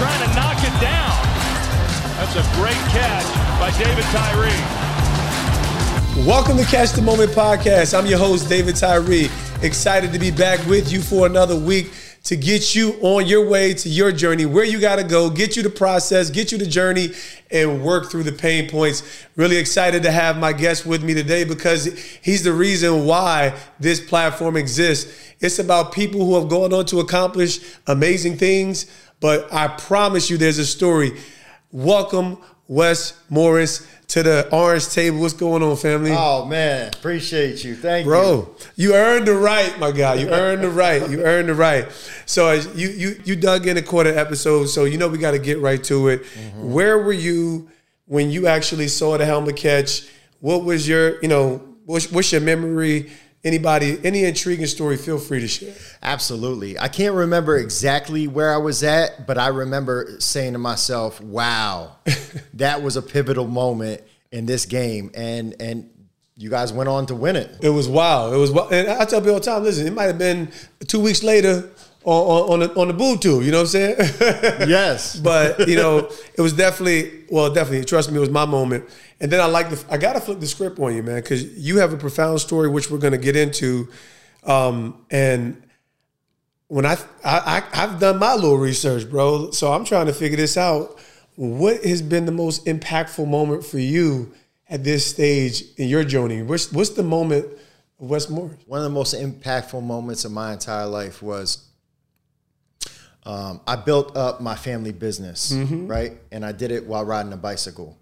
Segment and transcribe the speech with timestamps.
[0.00, 1.12] trying to knock it down.
[2.16, 3.26] That's a great catch
[3.60, 4.48] by David Tyree.
[6.26, 7.92] Welcome to Catch the Moment podcast.
[7.92, 9.28] I'm your host, David Tyree.
[9.60, 11.92] Excited to be back with you for another week
[12.24, 15.54] to get you on your way to your journey, where you got to go, get
[15.54, 17.10] you the process, get you the journey,
[17.50, 19.26] and work through the pain points.
[19.36, 21.86] Really excited to have my guest with me today because
[22.22, 25.34] he's the reason why this platform exists.
[25.40, 28.86] It's about people who have gone on to accomplish amazing things,
[29.20, 31.12] but I promise you there's a story.
[31.70, 35.20] Welcome, Wes Morris to the orange table.
[35.20, 36.10] What's going on, family?
[36.12, 37.76] Oh man, appreciate you.
[37.76, 38.42] Thank Bro, you.
[38.42, 40.14] Bro, you earned the right, my guy.
[40.14, 41.08] You earned the right.
[41.08, 41.86] You earned the right.
[42.26, 45.38] So you you you dug in a quarter episode, so you know we got to
[45.38, 46.24] get right to it.
[46.24, 46.72] Mm-hmm.
[46.72, 47.70] Where were you
[48.06, 50.08] when you actually saw the helmet catch?
[50.40, 53.12] What was your, you know, what's, what's your memory?
[53.42, 55.74] Anybody, any intriguing story, feel free to share.
[56.02, 56.78] Absolutely.
[56.78, 61.96] I can't remember exactly where I was at, but I remember saying to myself, wow,
[62.54, 65.10] that was a pivotal moment in this game.
[65.14, 65.90] And, and,
[66.36, 67.54] you guys went on to win it.
[67.60, 68.32] It was wild.
[68.32, 68.72] It was, wild.
[68.72, 70.50] and I tell people all the time, listen, it might have been
[70.86, 71.68] two weeks later
[72.04, 73.96] on, on, the, on the boob tube, you know what I'm saying?
[74.68, 75.16] yes.
[75.16, 78.88] but, you know, it was definitely, well, definitely, trust me, it was my moment.
[79.20, 81.44] And then I like the, I got to flip the script on you, man, because
[81.58, 83.88] you have a profound story, which we're going to get into.
[84.44, 85.62] Um, and
[86.68, 90.38] when I, I, I, have done my little research, bro, so I'm trying to figure
[90.38, 90.98] this out.
[91.36, 94.32] What has been the most impactful moment for you
[94.68, 96.42] at this stage in your journey?
[96.42, 97.46] What's, what's the moment
[98.00, 98.56] of Wes Morris?
[98.66, 101.69] One of the most impactful moments of my entire life was
[103.26, 105.86] um, I built up my family business, mm-hmm.
[105.86, 106.12] right?
[106.32, 107.98] And I did it while riding a bicycle.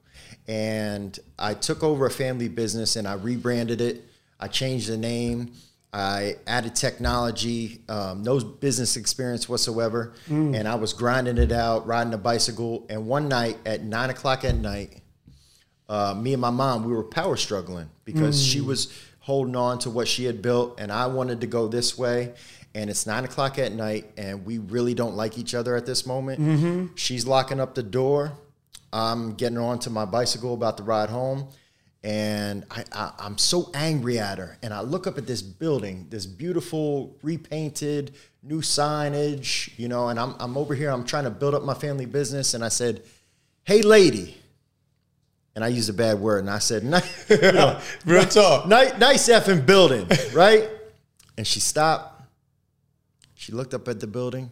[0.47, 4.05] And I took over a family business and I rebranded it.
[4.41, 5.53] I changed the name.
[5.93, 10.15] I added technology, um, no business experience whatsoever.
[10.29, 10.59] Mm.
[10.59, 12.87] And I was grinding it out, riding a bicycle.
[12.91, 15.01] And one night at nine o'clock at night,
[15.89, 18.53] uh, me and my mom, we were power struggling because mm.
[18.53, 18.93] she was
[19.29, 22.33] holding on to what she had built and I wanted to go this way
[22.75, 26.07] and it's nine o'clock at night, and we really don't like each other at this
[26.07, 26.41] moment.
[26.41, 26.87] Mm-hmm.
[26.95, 28.33] She's locking up the door.
[28.93, 31.49] I'm getting onto my bicycle about to ride home,
[32.03, 34.57] and I, I, I'm so angry at her.
[34.63, 38.13] And I look up at this building, this beautiful, repainted,
[38.43, 41.75] new signage, you know, and I'm, I'm over here, I'm trying to build up my
[41.75, 43.03] family business, and I said,
[43.65, 44.37] Hey, lady.
[45.55, 47.37] And I used a bad word, and I said, nice, you
[48.07, 48.67] Real talk.
[48.69, 50.69] Nice, nice effing building, right?
[51.37, 52.18] And she stopped
[53.49, 54.51] she looked up at the building.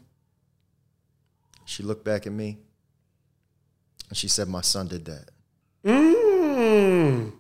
[1.67, 2.57] She looked back at me.
[4.09, 5.29] And she said, My son did that.
[5.85, 7.31] Mm.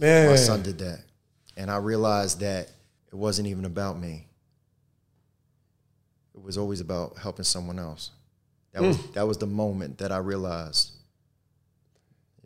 [0.00, 0.30] Man.
[0.30, 1.00] My son did that.
[1.56, 2.68] And I realized that
[3.08, 4.28] it wasn't even about me.
[6.36, 8.12] It was always about helping someone else.
[8.72, 9.12] That was mm.
[9.14, 10.92] that was the moment that I realized.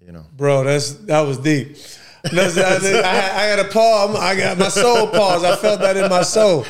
[0.01, 1.77] You know, bro, that's that was deep.
[2.25, 4.17] I, I, I, had a pause.
[4.17, 5.45] I got my soul pause.
[5.45, 6.65] I felt that in my soul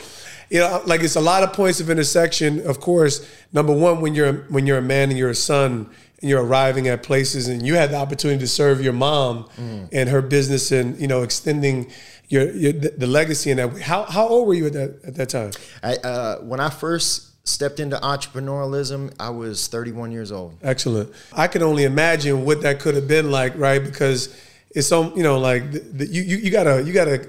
[0.55, 2.65] you know, like it's a lot of points of intersection.
[2.65, 6.31] Of course, number one, when you're when you're a man and you're a son and
[6.31, 9.89] you're arriving at places and you had the opportunity to serve your mom mm.
[9.91, 11.91] and her business and you know extending
[12.29, 13.81] your, your the legacy in that.
[13.81, 15.51] How how old were you at that at that time?
[15.83, 20.57] I, uh, when I first stepped into entrepreneurialism, I was 31 years old.
[20.63, 21.13] Excellent.
[21.33, 23.83] I can only imagine what that could have been like, right?
[23.83, 27.29] Because it's so you know like the, the, you, you you gotta you gotta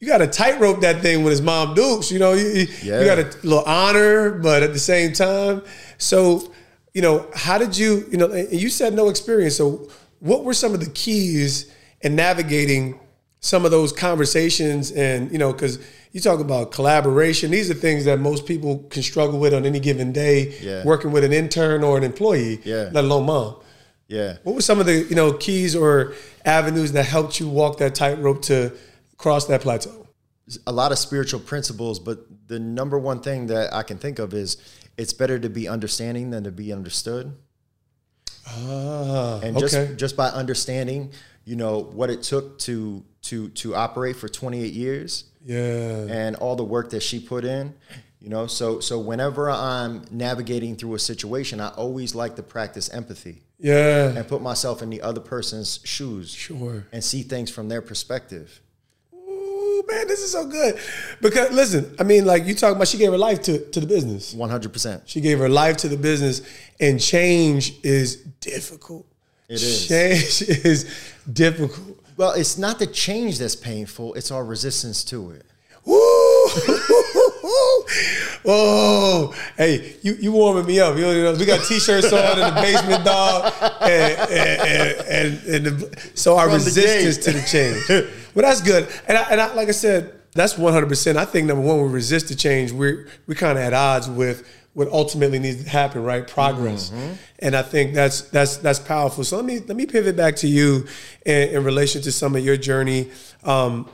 [0.00, 2.10] you got to tightrope that thing with his mom Dukes.
[2.10, 3.00] You know, you, yeah.
[3.00, 5.62] you got a little honor, but at the same time.
[5.98, 6.52] So,
[6.92, 9.56] you know, how did you, you know, you said no experience.
[9.56, 9.88] So,
[10.20, 12.98] what were some of the keys in navigating
[13.40, 14.90] some of those conversations?
[14.92, 15.78] And, you know, because
[16.12, 19.80] you talk about collaboration, these are things that most people can struggle with on any
[19.80, 20.84] given day, yeah.
[20.84, 22.90] working with an intern or an employee, yeah.
[22.92, 23.56] let alone mom.
[24.08, 24.36] Yeah.
[24.42, 26.14] What were some of the, you know, keys or
[26.44, 28.72] avenues that helped you walk that tightrope to,
[29.16, 30.06] cross that plateau?
[30.66, 34.32] A lot of spiritual principles, but the number one thing that I can think of
[34.32, 34.56] is
[34.96, 37.36] it's better to be understanding than to be understood.
[38.48, 39.94] Ah, and just okay.
[39.96, 41.12] just by understanding,
[41.44, 45.24] you know, what it took to to to operate for 28 years.
[45.44, 46.06] Yeah.
[46.08, 47.74] And all the work that she put in,
[48.20, 52.88] you know, so so whenever I'm navigating through a situation, I always like to practice
[52.88, 53.42] empathy.
[53.58, 54.08] Yeah.
[54.08, 56.30] And put myself in the other person's shoes.
[56.30, 56.86] Sure.
[56.92, 58.60] And see things from their perspective
[59.86, 60.78] man, this is so good.
[61.20, 63.86] Because listen, I mean, like you talk about, she gave her life to to the
[63.86, 64.34] business.
[64.34, 65.02] One hundred percent.
[65.06, 66.42] She gave her life to the business,
[66.80, 69.06] and change is difficult.
[69.48, 69.88] It is.
[69.88, 71.98] Change is difficult.
[72.16, 75.44] Well, it's not the change that's painful; it's our resistance to it.
[75.84, 75.96] Woo!
[78.44, 80.96] oh, hey, you you warming me up.
[80.96, 83.52] You know, we got t-shirts on in the basement, dog,
[83.90, 87.24] and and, and, the, so our From the resistance gate.
[87.24, 88.10] to the change.
[88.34, 88.88] well, that's good.
[89.08, 91.18] And I, and I, like I said, that's one hundred percent.
[91.18, 92.72] I think number one, we resist the change.
[92.72, 96.28] We're we kind of at odds with what ultimately needs to happen, right?
[96.28, 96.92] Progress.
[97.38, 99.24] And I think that's that's that's powerful.
[99.24, 100.86] So let me let me pivot back to you
[101.24, 103.10] in, in relation to some of your journey.
[103.42, 103.88] Um,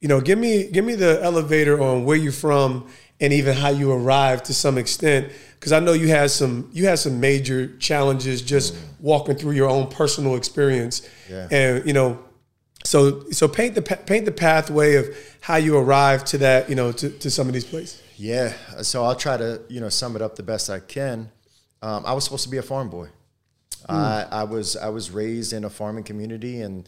[0.00, 2.88] you know, give me give me the elevator on where you're from
[3.20, 6.86] and even how you arrived to some extent because I know you had some you
[6.86, 11.48] had some major challenges just walking through your own personal experience Yeah.
[11.50, 12.18] and you know
[12.84, 15.06] so so paint the paint the pathway of
[15.40, 18.52] how you arrived to that you know to, to some of these places Yeah.
[18.82, 21.30] So I'll try to you know sum it up the best I can.
[21.82, 23.08] Um, I was supposed to be a farm boy.
[23.88, 26.84] I, I was I was raised in a farming community in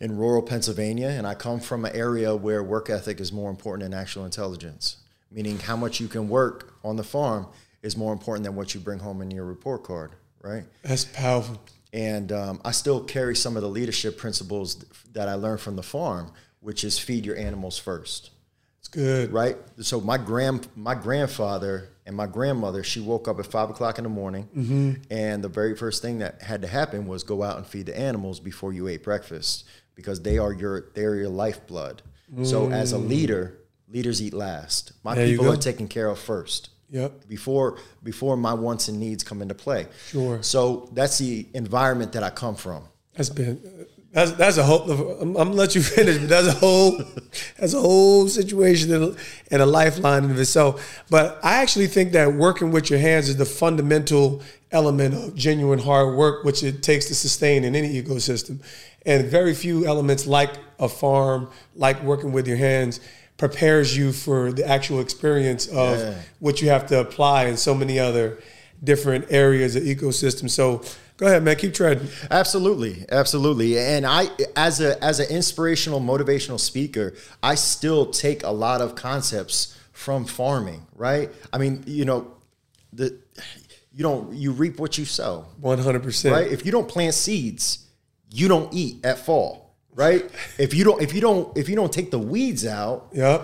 [0.00, 3.90] in rural Pennsylvania, and I come from an area where work ethic is more important
[3.90, 4.96] than actual intelligence.
[5.30, 7.48] Meaning, how much you can work on the farm
[7.82, 10.64] is more important than what you bring home in your report card, right?
[10.82, 11.60] that's powerful
[11.92, 15.82] and um, I still carry some of the leadership principles that I learned from the
[15.82, 18.30] farm, which is feed your animals first,
[18.78, 19.56] it's good right?
[19.80, 24.04] So my grand my grandfather and my grandmother, she woke up at five o'clock in
[24.04, 24.48] the morning,
[25.10, 27.98] and the very first thing that had to happen was go out and feed the
[27.98, 29.64] animals before you ate breakfast
[29.94, 32.02] because they are your they are your lifeblood.
[32.42, 33.58] So as a leader,
[33.88, 34.92] leaders eat last.
[35.02, 39.22] My There people are taken care of first yep before before my wants and needs
[39.24, 39.86] come into play.
[40.08, 40.42] Sure.
[40.42, 42.84] So that's the environment that I come from.
[43.14, 44.90] That's been that's that's a whole.
[44.90, 47.02] I'm, I'm gonna let you finish, but that's a whole
[47.58, 49.16] that's a whole situation and a,
[49.50, 51.04] and a lifeline in itself.
[51.10, 55.78] But I actually think that working with your hands is the fundamental element of genuine
[55.78, 58.62] hard work, which it takes to sustain in any ecosystem.
[59.04, 63.00] And very few elements like a farm, like working with your hands,
[63.38, 66.14] prepares you for the actual experience of Yeah.
[66.40, 68.38] what you have to apply in so many other
[68.84, 70.50] different areas of ecosystem.
[70.50, 70.82] So
[71.16, 72.08] go ahead, man, keep treading.
[72.30, 73.78] Absolutely, absolutely.
[73.78, 78.94] And I, as a as an inspirational, motivational speaker, I still take a lot of
[78.94, 80.86] concepts from farming.
[80.96, 81.30] Right?
[81.52, 82.26] I mean, you know,
[82.92, 83.16] the
[83.92, 85.46] you don't you reap what you sow.
[85.60, 86.34] One hundred percent.
[86.34, 86.50] Right?
[86.50, 87.86] If you don't plant seeds,
[88.30, 89.67] you don't eat at fall.
[89.98, 90.30] Right?
[90.58, 93.42] If you don't if you don't if you don't take the weeds out, Yep.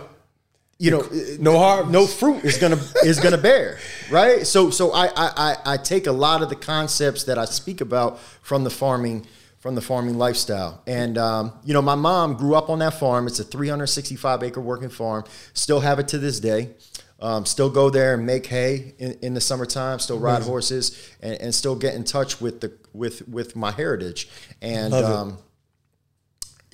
[0.78, 1.02] you know
[1.40, 3.78] No harm, no fruit is gonna is gonna bear
[4.08, 4.46] right?
[4.46, 8.20] So so I, I i take a lot of the concepts that i speak about
[8.42, 9.26] from the farming
[9.58, 10.82] from the farming lifestyle.
[10.86, 13.26] And um, you know my mom grew up on that farm.
[13.26, 15.24] It's a 365 acre working farm.
[15.54, 16.70] Still have it to this day.
[17.18, 21.34] Um, still go there and make hay in, in the summertime still ride horses and,
[21.40, 24.28] and still get in touch with the with with my heritage.
[24.60, 25.38] And um,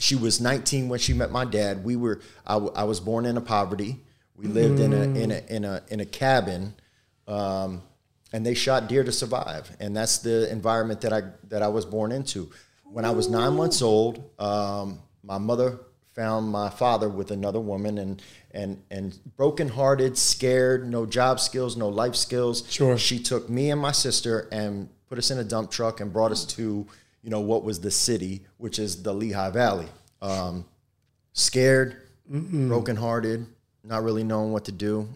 [0.01, 1.85] she was 19 when she met my dad.
[1.85, 4.01] We were I, w- I was born into poverty.
[4.35, 6.75] We lived in a in a in a in a cabin,
[7.29, 7.83] um,
[8.33, 9.71] and they shot deer to survive.
[9.79, 12.51] And that's the environment that I that I was born into.
[12.85, 15.79] When I was nine months old, um, my mother
[16.15, 21.91] found my father with another woman, and and and brokenhearted, scared, no job skills, no
[21.91, 22.65] life skills.
[22.71, 22.97] Sure.
[22.97, 26.33] She took me and my sister and put us in a dump truck and brought
[26.33, 26.87] us to
[27.23, 29.89] you know what was the city, which is the Lehigh Valley.
[30.23, 30.65] Um,
[31.33, 31.97] scared,
[32.29, 33.47] brokenhearted,
[33.85, 35.09] not really knowing what to do.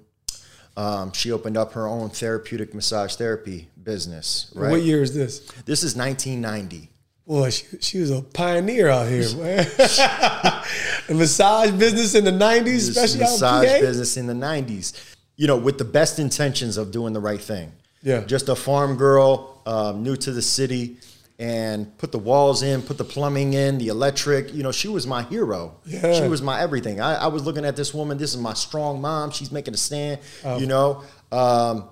[0.76, 4.50] Um, she opened up her own therapeutic massage therapy business.
[4.54, 4.70] Right.
[4.70, 5.40] What year is this?
[5.64, 6.90] This is 1990.
[7.26, 9.64] Boy, she, she was a pioneer out here, man.
[9.76, 13.80] the massage business in the '90s, This especially massage PA.
[13.80, 15.14] business in the 90s.
[15.36, 17.72] You know, with the best intentions of doing the right thing.
[18.02, 18.20] Yeah.
[18.24, 20.98] Just a farm girl, um, new to the city,
[21.38, 24.54] and put the walls in, put the plumbing in, the electric.
[24.54, 25.76] You know, she was my hero.
[25.84, 26.14] Yeah.
[26.14, 27.00] She was my everything.
[27.00, 28.18] I, I was looking at this woman.
[28.18, 29.30] This is my strong mom.
[29.30, 30.20] She's making a stand.
[30.44, 30.58] Oh.
[30.58, 31.88] You know, um,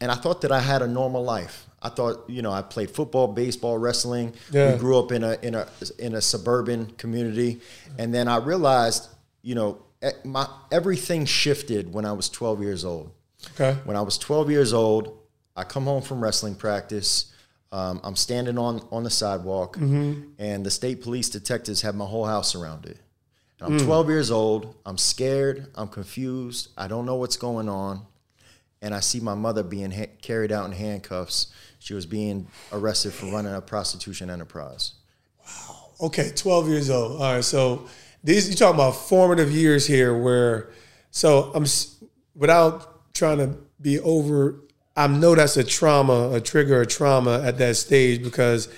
[0.00, 1.66] and I thought that I had a normal life.
[1.82, 4.34] I thought, you know, I played football, baseball, wrestling.
[4.50, 4.72] Yeah.
[4.72, 7.60] We grew up in a in a in a suburban community,
[7.98, 9.08] and then I realized,
[9.42, 9.82] you know,
[10.24, 13.10] my everything shifted when I was 12 years old.
[13.54, 13.78] Okay.
[13.84, 15.18] When I was 12 years old,
[15.56, 17.32] I come home from wrestling practice.
[17.76, 19.76] Um, I'm standing on on the sidewalk,
[20.38, 22.98] and the state police detectives have my whole house surrounded.
[23.60, 24.74] And I'm 12 years old.
[24.86, 25.56] I'm scared.
[25.74, 26.68] I'm confused.
[26.76, 27.94] I don't know what's going on,
[28.82, 31.52] and I see my mother being ha- carried out in handcuffs.
[31.78, 34.94] She was being arrested for running a prostitution enterprise.
[35.44, 35.76] Wow.
[36.08, 37.20] Okay, 12 years old.
[37.20, 37.86] All right, so
[38.24, 40.70] these you're talking about formative years here where
[41.10, 41.66] so I'm
[42.34, 44.60] without trying to be over
[44.96, 48.68] I know that's a trauma, a trigger, a trauma at that stage because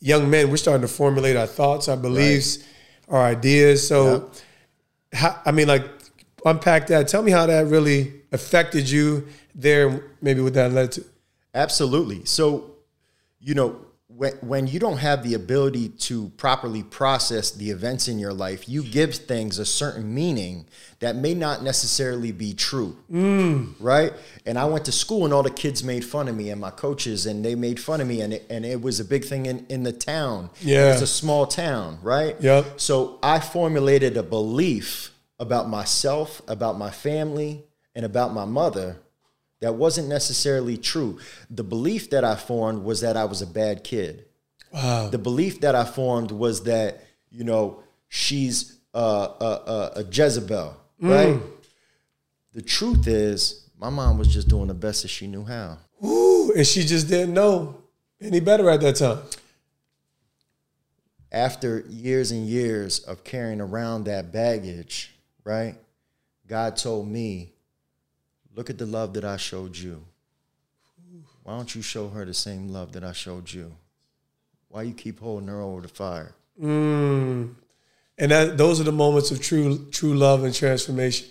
[0.00, 2.64] young men we're starting to formulate our thoughts, our beliefs,
[3.08, 3.86] our ideas.
[3.86, 4.30] So
[5.12, 5.84] how, I mean like
[6.44, 7.08] unpack that.
[7.08, 11.04] Tell me how that really affected you there maybe what that led to.
[11.54, 12.24] Absolutely.
[12.24, 12.76] So,
[13.40, 13.80] you know,
[14.16, 18.68] when, when you don't have the ability to properly process the events in your life,
[18.68, 20.66] you give things a certain meaning
[21.00, 22.96] that may not necessarily be true.
[23.12, 23.74] Mm.
[23.78, 24.14] Right?
[24.46, 26.70] And I went to school and all the kids made fun of me and my
[26.70, 29.46] coaches and they made fun of me and it, and it was a big thing
[29.46, 30.48] in, in the town.
[30.62, 30.92] Yeah.
[30.92, 32.40] It's a small town, right?
[32.40, 32.80] Yep.
[32.80, 38.96] So I formulated a belief about myself, about my family, and about my mother
[39.60, 41.18] that wasn't necessarily true.
[41.50, 44.26] The belief that I formed was that I was a bad kid.
[44.72, 45.08] Wow.
[45.08, 50.76] The belief that I formed was that, you know, she's a, a, a, a Jezebel,
[51.02, 51.10] mm.
[51.10, 51.40] right?
[52.52, 55.78] The truth is, my mom was just doing the best that she knew how.
[56.04, 57.82] Ooh, and she just didn't know
[58.20, 59.18] any better at that time.
[61.32, 65.74] After years and years of carrying around that baggage, right?
[66.46, 67.52] God told me,
[68.56, 70.02] look at the love that I showed you.
[71.44, 73.70] Why don't you show her the same love that I showed you?
[74.68, 76.34] Why you keep holding her over the fire?
[76.60, 77.54] Mm.
[78.18, 81.28] And that those are the moments of true true love and transformation.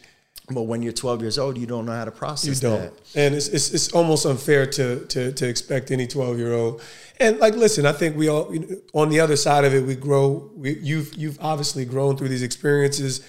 [0.50, 3.16] But when you're 12 years old, you don't know how to process You don't, that.
[3.16, 6.82] and it's, it's it's almost unfair to to to expect any twelve year old.
[7.20, 9.84] And like, listen, I think we all you know, on the other side of it,
[9.84, 10.52] we grow.
[10.56, 13.26] We, you've you've obviously grown through these experiences,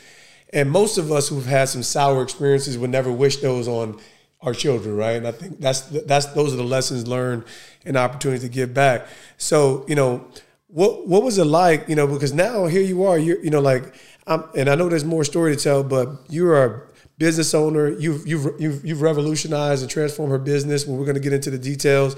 [0.52, 3.98] and most of us who've had some sour experiences would never wish those on
[4.42, 5.16] our children, right?
[5.16, 7.44] And I think that's that's those are the lessons learned
[7.84, 9.06] and opportunity to give back.
[9.38, 10.26] So you know,
[10.68, 11.88] what what was it like?
[11.88, 13.18] You know, because now here you are.
[13.18, 13.94] You're you know like,
[14.26, 16.82] I'm, and I know there's more story to tell, but you are a
[17.18, 17.88] business owner.
[17.88, 20.86] You've you've you've, you've revolutionized and transformed her business.
[20.86, 22.16] Well, we're going to get into the details.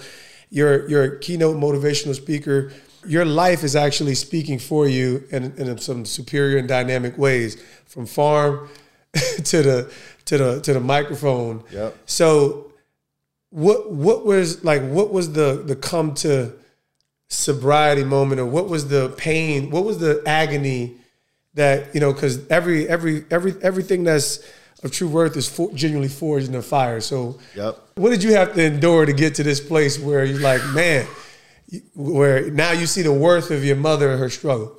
[0.50, 2.73] You're you're a keynote motivational speaker.
[3.07, 8.07] Your life is actually speaking for you in, in some superior and dynamic ways, from
[8.07, 8.69] farm
[9.45, 9.93] to the
[10.26, 11.62] to the to the microphone.
[11.73, 11.97] Yep.
[12.07, 12.73] So,
[13.50, 14.83] what what was like?
[14.83, 16.52] What was the the come to
[17.28, 19.71] sobriety moment, or what was the pain?
[19.71, 20.97] What was the agony
[21.55, 22.12] that you know?
[22.12, 24.40] Because every every every everything that's
[24.83, 27.00] of true worth is for, genuinely forged in the fire.
[27.00, 27.78] So, Yep.
[27.97, 31.05] what did you have to endure to get to this place where you're like, man,
[31.94, 34.75] where now you see the worth of your mother and her struggle?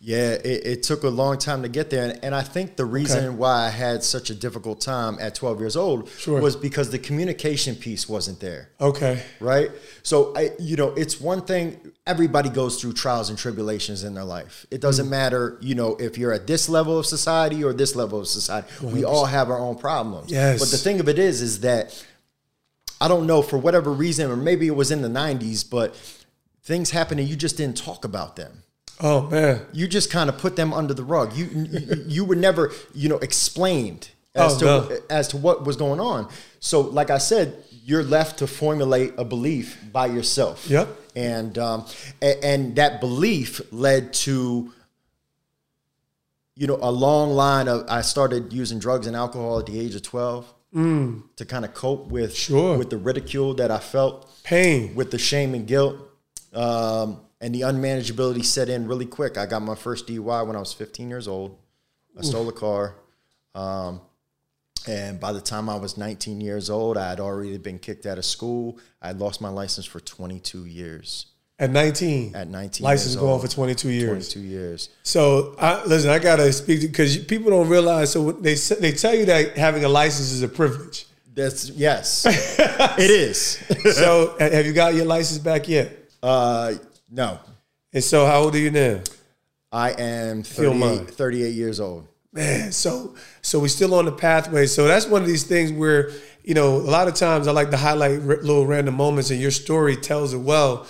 [0.00, 2.08] Yeah, it, it took a long time to get there.
[2.10, 5.58] And, and I think the reason why I had such a difficult time at 12
[5.58, 6.40] years old Sure.
[6.40, 8.70] was because the communication piece wasn't there.
[8.80, 9.20] Okay.
[9.40, 9.72] right?
[10.04, 11.80] So I, you know, it's one thing.
[12.06, 14.64] Everybody goes through trials and tribulations in their life.
[14.70, 15.10] It doesn't Mm.
[15.10, 18.68] matter, you know, if you're at this level of society or this level of society.
[18.80, 20.30] We all have our own problems.
[20.30, 20.60] Yes.
[20.60, 22.02] But the thing of it is, is that
[23.00, 25.94] I don't know for whatever reason, or maybe it was in the '90s, but
[26.68, 28.62] things happen and you just didn't talk about them.
[29.00, 29.54] Oh man.
[29.72, 31.28] You just kind of put them under the rug.
[31.38, 34.98] You you, you were never, you know, explained as Oh, to no.
[35.08, 36.28] as to what was going on.
[36.60, 37.46] So, like I said,
[37.88, 40.68] you're left to formulate a belief by yourself.
[40.68, 40.88] Yep.
[41.16, 41.86] And um,
[42.22, 44.72] a- and that belief led to
[46.56, 47.86] you know a long line of.
[47.88, 52.08] I started using drugs and alcohol at the age of twelve to kind of cope
[52.08, 52.36] with Mm.
[52.46, 52.78] Sure.
[52.78, 54.94] with the ridicule that I felt Pain.
[54.94, 55.96] with the shame and guilt
[56.54, 59.38] um, and the unmanageability set in really quick.
[59.38, 61.56] I got my first DUI when I was 15 years old.
[62.18, 62.96] I stole a car.
[63.54, 64.00] Um,
[64.88, 68.18] and by the time I was 19 years old, I had already been kicked out
[68.18, 68.78] of school.
[69.02, 71.26] I had lost my license for 22 years.
[71.60, 72.36] At 19.
[72.36, 73.42] At 19 License going old.
[73.42, 74.32] for 22 years.
[74.32, 74.90] 22 years.
[75.02, 78.12] So I, listen, I gotta speak because people don't realize.
[78.12, 81.06] So they they tell you that having a license is a privilege.
[81.34, 82.26] That's yes,
[82.98, 83.58] it is.
[83.96, 85.97] So have you got your license back yet?
[86.22, 86.74] Uh,
[87.10, 87.38] no,
[87.92, 89.00] And so how old are you now?
[89.70, 92.06] I am don't 38, 38 years old.
[92.32, 94.66] Man, so so we're still on the pathway.
[94.66, 96.10] So that's one of these things where
[96.44, 99.40] you know a lot of times I like to highlight r- little random moments, and
[99.40, 100.86] your story tells it well.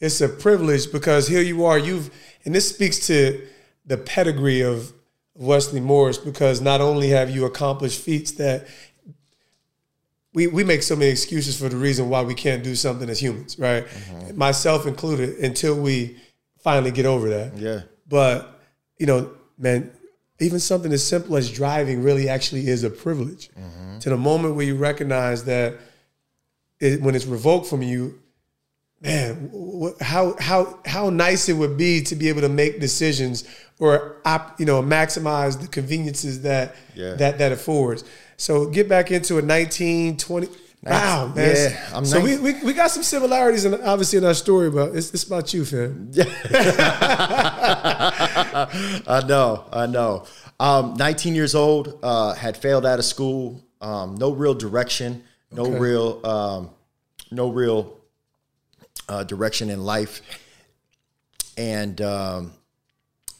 [0.00, 1.78] It's a privilege because here you are.
[1.78, 2.10] You've
[2.44, 3.46] and this speaks to
[3.84, 4.92] the pedigree of
[5.34, 8.66] Westley Morris because not only have you accomplished feats that
[10.34, 13.20] we we make so many excuses for the reason why we can't do something as
[13.20, 13.86] humans, right?
[13.86, 14.36] Mm-hmm.
[14.38, 16.16] Myself included, until we
[16.62, 17.56] finally get over that.
[17.56, 17.80] Yeah.
[18.08, 18.60] But
[18.98, 19.90] you know, man,
[20.40, 23.50] even something as simple as driving really actually is a privilege.
[23.58, 23.98] Mm-hmm.
[24.00, 25.74] To the moment where you recognize that
[26.80, 28.20] it, when it's revoked from you,
[29.00, 29.50] man,
[30.00, 33.44] how how how nice it would be to be able to make decisions
[33.80, 37.14] or op, you know maximize the conveniences that Yeah.
[37.14, 38.04] that that affords.
[38.38, 40.48] So get back into a 19, 20.
[40.84, 41.56] Wow, man.
[41.56, 44.94] Yeah, I'm so we, we we got some similarities, in, obviously, in our story, but
[44.94, 46.08] it's, it's about you, fam.
[46.12, 46.24] Yeah.
[49.06, 50.24] I know, I know.
[50.60, 55.62] Um, 19 years old, uh, had failed out of school, um, no real direction, no
[55.64, 55.78] Okay.
[55.78, 56.70] real, um,
[57.32, 57.98] no real
[59.08, 60.20] uh, direction in life.
[61.56, 62.52] And um,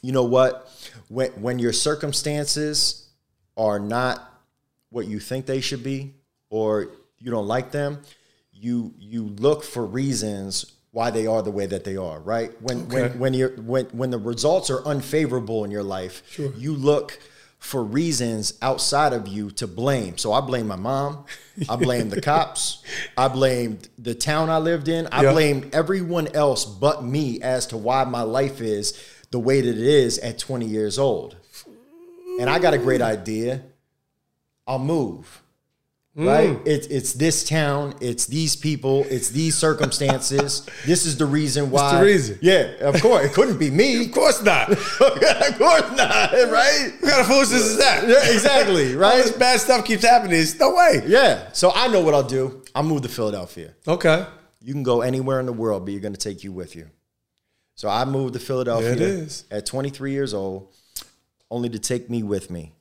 [0.01, 0.69] you know what?
[1.07, 3.07] When when your circumstances
[3.55, 4.38] are not
[4.89, 6.13] what you think they should be,
[6.49, 8.01] or you don't like them,
[8.53, 12.19] you you look for reasons why they are the way that they are.
[12.19, 12.51] Right?
[12.61, 13.01] When Okay.
[13.09, 16.51] when when you're when when the results are unfavorable in your life, Sure.
[16.57, 17.19] you look
[17.59, 20.17] for reasons outside of you to blame.
[20.17, 21.25] So I blame my mom.
[21.67, 22.81] I blame the cops.
[23.17, 25.07] I blamed the town I lived in.
[25.11, 28.97] I blamed everyone else but me as to why my life is
[29.31, 31.35] the way that it is at 20 years old.
[32.39, 33.61] And I got a great idea.
[34.69, 35.41] I'll move.
[36.15, 36.49] Right?
[36.49, 36.67] Mm.
[36.67, 40.67] It's it's this town, it's these people, it's these circumstances.
[40.85, 41.89] this is the reason why.
[41.89, 42.39] It's the reason.
[42.41, 43.25] Yeah, of course.
[43.25, 44.05] It couldn't be me.
[44.05, 44.69] Of course not.
[44.71, 46.91] of course not, right?
[46.99, 48.07] What kind of foolishness is that?
[48.07, 50.39] Yeah, exactly, All this bad stuff keeps happening.
[50.39, 51.03] It's no way.
[51.07, 51.51] Yeah.
[51.53, 52.63] So I know what I'll do.
[52.75, 53.73] I'll move to Philadelphia.
[53.87, 54.25] Okay.
[54.61, 56.89] You can go anywhere in the world, but you're going to take you with you.
[57.75, 60.75] So I moved to Philadelphia at 23 years old,
[61.49, 62.73] only to take me with me.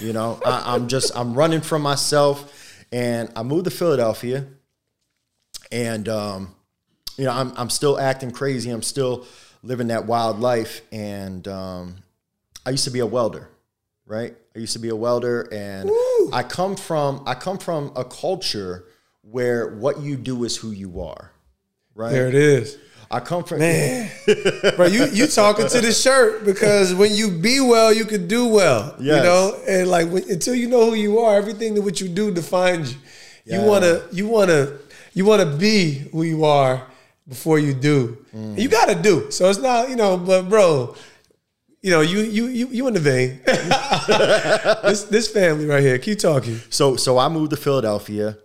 [0.00, 4.46] You know, I, I'm just I'm running from myself, and I moved to Philadelphia,
[5.70, 6.54] and um,
[7.16, 8.70] you know I'm I'm still acting crazy.
[8.70, 9.26] I'm still
[9.62, 11.96] living that wild life, and um,
[12.66, 13.48] I used to be a welder,
[14.06, 14.34] right?
[14.54, 15.90] I used to be a welder, and
[16.32, 18.84] I come from I come from a culture
[19.22, 21.30] where what you do is who you are,
[21.94, 22.12] right?
[22.12, 22.78] There it is.
[23.10, 24.10] I come from Man,
[24.76, 28.48] bro, you you talking to the shirt because when you be well, you can do
[28.48, 28.94] well.
[28.98, 32.08] You know, and like when, until you know who you are, everything that what you
[32.08, 33.00] do defines you.
[33.46, 34.78] You wanna you wanna
[35.12, 36.86] you wanna be who you are
[37.28, 38.24] before you do.
[38.34, 38.58] Mm.
[38.58, 39.30] You gotta do.
[39.30, 40.96] So it's not you know, but bro.
[41.82, 43.40] You know, you you you you in the vein.
[44.84, 45.98] this this family right here.
[45.98, 46.58] Keep talking.
[46.70, 48.38] So so I moved to Philadelphia,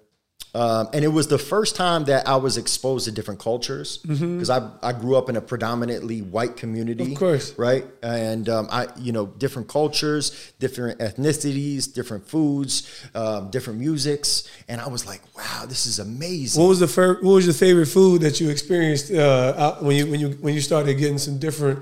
[0.56, 4.50] um, and it was the first time that I was exposed to different cultures because
[4.50, 7.14] I I grew up in a predominantly white community, Mm-hmm.
[7.14, 7.58] Of course.
[7.58, 7.86] right?
[8.02, 14.82] And um, I you know different cultures, different ethnicities, different foods, um, different musics, and
[14.82, 16.62] I was like, wow, this is amazing.
[16.62, 20.08] What was the fir- what was your favorite food that you experienced uh, when you
[20.10, 21.80] when you when you started getting some different?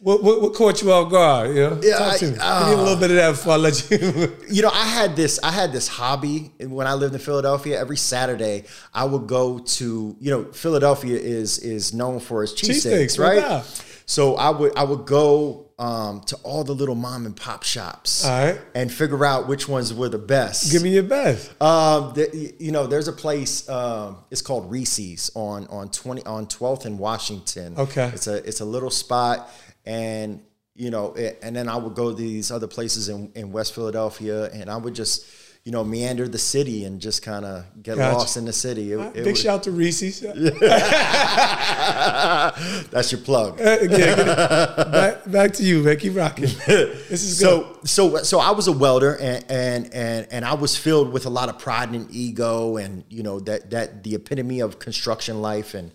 [0.00, 1.50] What what, what caught you off guard?
[1.50, 1.80] You know?
[1.82, 2.30] Yeah, Talk I- to me.
[2.32, 4.36] Give me a little bit of that before I let you.
[4.50, 7.78] you know, I had this I had this hobby when I lived in Philadelphia.
[7.78, 13.18] Every Saturday, I would go to you know Philadelphia is is known for its Cheesesteaks,
[13.18, 13.40] right?
[13.40, 13.84] doubt.
[14.06, 18.24] So I would I would go um, to all the little mom and pop shops,
[18.26, 18.60] right.
[18.74, 20.72] and figure out which ones were the best.
[20.72, 21.50] Give me your best.
[21.62, 23.68] Um, the, you know, there's a place.
[23.68, 27.76] Um, it's called Reese's on on twenty on Twelfth and Washington.
[27.78, 28.10] Okay.
[28.12, 29.48] it's a it's a little spot,
[29.84, 30.42] and
[30.74, 33.74] you know, it, and then I would go to these other places in in West
[33.74, 35.26] Philadelphia, and I would just
[35.64, 38.16] you know meander the city and just kind of get Gotcha.
[38.16, 38.92] lost in the city.
[38.92, 40.20] It, it Big was- shout out to Reese's.
[42.90, 43.60] that's your plug.
[43.60, 44.14] Uh, yeah,
[44.90, 45.96] back, back to you, man.
[45.98, 46.44] Keep rocking.
[46.66, 47.64] This is good.
[47.84, 51.26] So so so I was a welder and and and and I was filled with
[51.26, 55.42] a lot of pride and ego and you know that that the epitome of construction
[55.42, 55.90] life and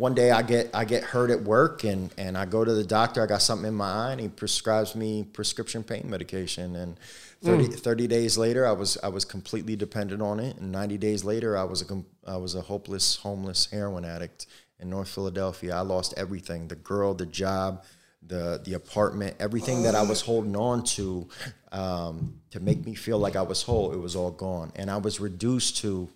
[0.00, 2.84] one day I get I get hurt at work and and I go to the
[2.84, 6.74] doctor I got something in my eye and he prescribes me prescription pain medication.
[6.74, 6.98] And
[7.42, 10.56] 30, 30 days later I was I was completely dependent on it.
[10.56, 14.46] And 90 days later I was a I was a hopeless homeless heroin addict
[14.78, 15.76] in North Philadelphia.
[15.76, 17.84] I lost everything the girl the job
[18.26, 21.28] the the apartment, everything that I was holding on to
[21.72, 24.96] um, to make me feel like I was whole, it was all gone, and I
[24.96, 26.08] was reduced to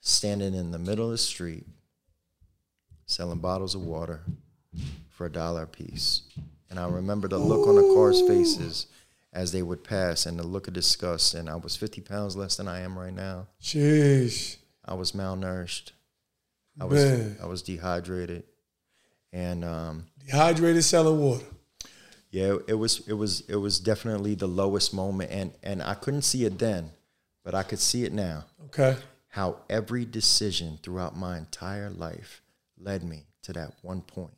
[0.00, 1.66] standing in the middle of the street
[3.06, 4.20] selling bottles of water
[5.10, 6.22] for a dollar a piece.
[6.70, 8.86] And I remember the look on the cars' faces
[9.32, 11.34] as they would pass, and the look of disgust.
[11.34, 13.46] And I was 50 pounds less than I am right now.
[13.62, 14.56] Jeez.
[14.84, 15.92] I was malnourished.
[16.80, 17.36] I was Man.
[17.42, 18.44] I was dehydrated,
[19.32, 21.44] and um, Dehydrated selling water.
[22.30, 26.22] Yeah, it was it was it was definitely the lowest moment and and I couldn't
[26.22, 26.90] see it then,
[27.44, 28.44] but I could see it now.
[28.66, 28.96] Okay.
[29.28, 32.40] How every decision throughout my entire life
[32.82, 34.34] led me to that one point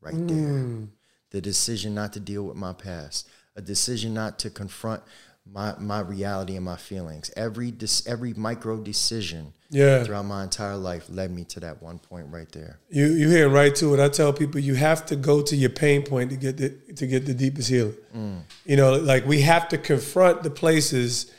[0.00, 0.36] right there.
[0.36, 0.88] Mm.
[1.30, 5.02] The decision not to deal with my past, a decision not to confront
[5.50, 7.30] my my reality and my feelings.
[7.36, 10.04] Every dis, every micro decision Yeah.
[10.04, 12.78] throughout my entire life led me to that one point right there.
[12.90, 14.00] You you hear right to it.
[14.00, 17.06] I tell people you have to go to your pain point to get the to
[17.06, 17.96] get the deepest healing.
[18.14, 18.40] Mm.
[18.66, 21.32] You know, like we have to confront the places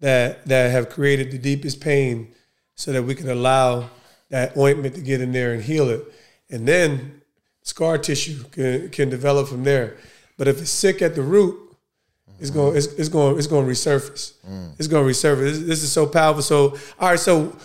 [0.00, 2.32] that that have created the deepest pain,
[2.76, 3.90] so that we can allow
[4.30, 6.02] that ointment to get in there and heal it,
[6.50, 7.22] and then
[7.62, 9.96] scar tissue can can develop from there.
[10.36, 11.58] But if it's sick at the root,
[12.38, 14.34] it's going it's, it's going it's going to resurface.
[14.48, 14.74] Mm.
[14.78, 15.52] It's going to resurface.
[15.52, 16.42] This, this is so powerful.
[16.42, 17.56] So all right, so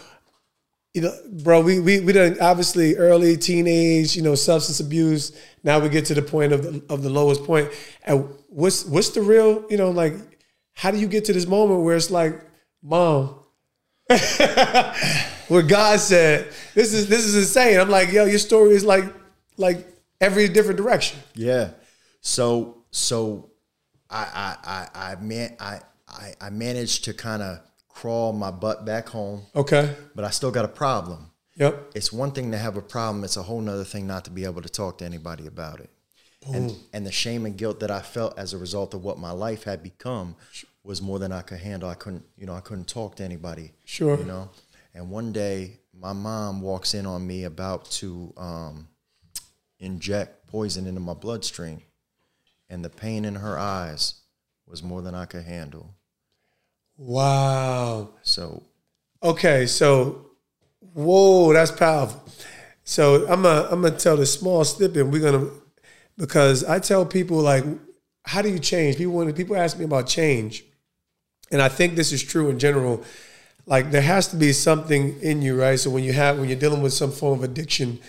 [0.93, 5.32] you know, bro, we we we done obviously early teenage, you know, substance abuse.
[5.63, 7.71] Now we get to the point of the of the lowest point.
[8.04, 10.13] And what's what's the real, you know, like
[10.73, 12.39] how do you get to this moment where it's like,
[12.82, 13.42] mom,
[15.47, 17.80] where God said, This is this is insane.
[17.80, 19.06] I'm like, yo, your story is like
[19.58, 19.88] like
[20.21, 21.19] every different direction.
[21.36, 21.71] Yeah.
[22.21, 23.52] So so
[24.10, 24.26] I
[24.63, 29.10] I I I man I I, I managed to kind of crawl my butt back
[29.10, 29.95] home, Okay.
[30.15, 31.32] but I still got a problem.
[31.56, 31.91] Yep.
[31.95, 34.43] It's one thing to have a problem, it's a whole nother thing not to be
[34.45, 35.89] able to talk to anybody about it.
[36.52, 39.32] And and the shame and guilt that I felt as a result of what my
[39.32, 40.36] life had become
[40.84, 41.89] was more than I could handle.
[41.89, 43.72] I couldn't, you know, I couldn't talk to anybody.
[43.86, 44.17] Sure.
[44.17, 44.50] You know?
[44.93, 48.88] And one day my mom walks in on me about to um,
[49.80, 51.82] inject poison into my bloodstream.
[52.69, 54.22] And the pain in her eyes
[54.67, 55.96] was more than I could handle.
[56.98, 58.10] Wow.
[58.24, 58.63] So
[59.24, 60.32] Okay, so
[60.93, 62.22] whoa, that's powerful.
[62.84, 65.08] So I'm gonna I'm gonna tell this small snippet.
[65.08, 65.50] We're gonna
[66.17, 67.63] because I tell people like,
[68.26, 68.98] how do you change?
[68.98, 70.65] People when people ask me about change,
[71.54, 73.04] and I think this is true in general.
[73.66, 75.80] Like there has to be something in you, right?
[75.80, 78.00] So when you have when you're dealing with some form of addiction,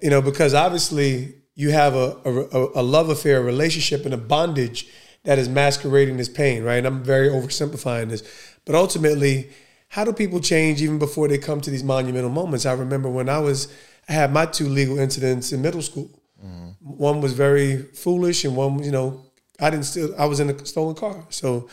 [0.00, 4.18] you know, because obviously you have a a, a love affair, a relationship, and a
[4.18, 4.86] bondage
[5.24, 6.76] that is masquerading as pain, right?
[6.76, 8.22] And I'm very oversimplifying this,
[8.64, 9.50] but ultimately,
[9.88, 12.66] how do people change even before they come to these monumental moments?
[12.66, 13.72] I remember when I was,
[14.08, 16.08] I had my two legal incidents in middle school.
[16.44, 16.68] Mm-hmm.
[16.80, 19.26] One was very foolish, and one, you know,
[19.58, 20.14] I didn't steal.
[20.16, 21.68] I was in a stolen car, so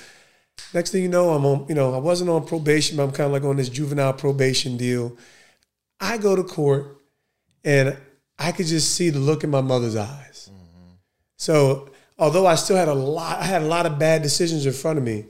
[0.73, 3.27] next thing you know, I'm on, you know, I wasn't on probation, but I'm kind
[3.27, 5.17] of like on this juvenile probation deal.
[5.99, 7.01] I go to court
[7.63, 7.97] and
[8.37, 10.49] I could just see the look in my mother's eyes.
[10.51, 10.93] Mm-hmm.
[11.37, 14.73] So although I still had a lot, I had a lot of bad decisions in
[14.73, 15.25] front of me.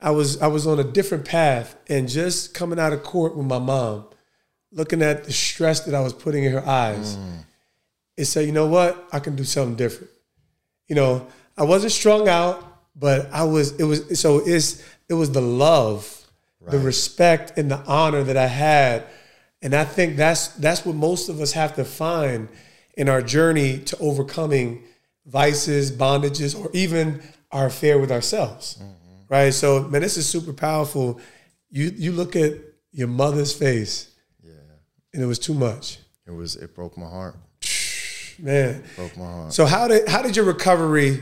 [0.00, 3.46] I was I was on a different path, and just coming out of court with
[3.46, 4.06] my mom,
[4.72, 7.44] looking at the stress that I was putting in her eyes, mm.
[8.16, 10.10] it said, you know what, I can do something different.
[10.88, 13.78] You know, I wasn't strung out, but I was.
[13.78, 16.26] It was so it's it was the love,
[16.66, 19.04] the respect, and the honor that I had,
[19.62, 22.48] and I think that's that's what most of us have to find
[22.94, 24.84] in our journey to overcoming
[25.26, 27.22] vices, bondages, or even
[27.52, 28.76] our affair with ourselves.
[28.76, 28.94] Mm-hmm.
[29.28, 29.54] Right.
[29.54, 31.20] So, man, this is super powerful.
[31.70, 32.54] You you look at
[32.92, 34.10] your mother's face,
[34.42, 34.52] yeah,
[35.14, 37.36] and it was too much, it was it broke my heart.
[38.38, 38.82] man.
[38.96, 39.52] Broke my heart.
[39.52, 41.20] So how did how did your recovery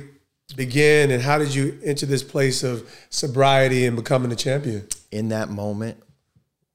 [0.56, 4.86] begin, and how did you enter this place of sobriety and becoming a champion?
[5.10, 6.02] in that moment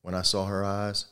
[0.02, 1.06] when I saw her eyes,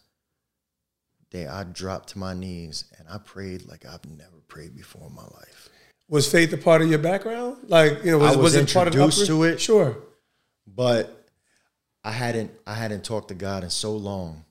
[1.31, 5.15] they I dropped to my knees and I prayed like I've never prayed before in
[5.15, 5.69] my life.
[6.09, 7.57] Was faith a part of your background?
[7.67, 9.25] Like you know, was, I was it part of upbringing?
[9.27, 9.61] to it.
[9.61, 9.97] Sure,
[10.67, 11.25] But
[12.03, 14.43] I hadn't I hadn't talked to God in so long.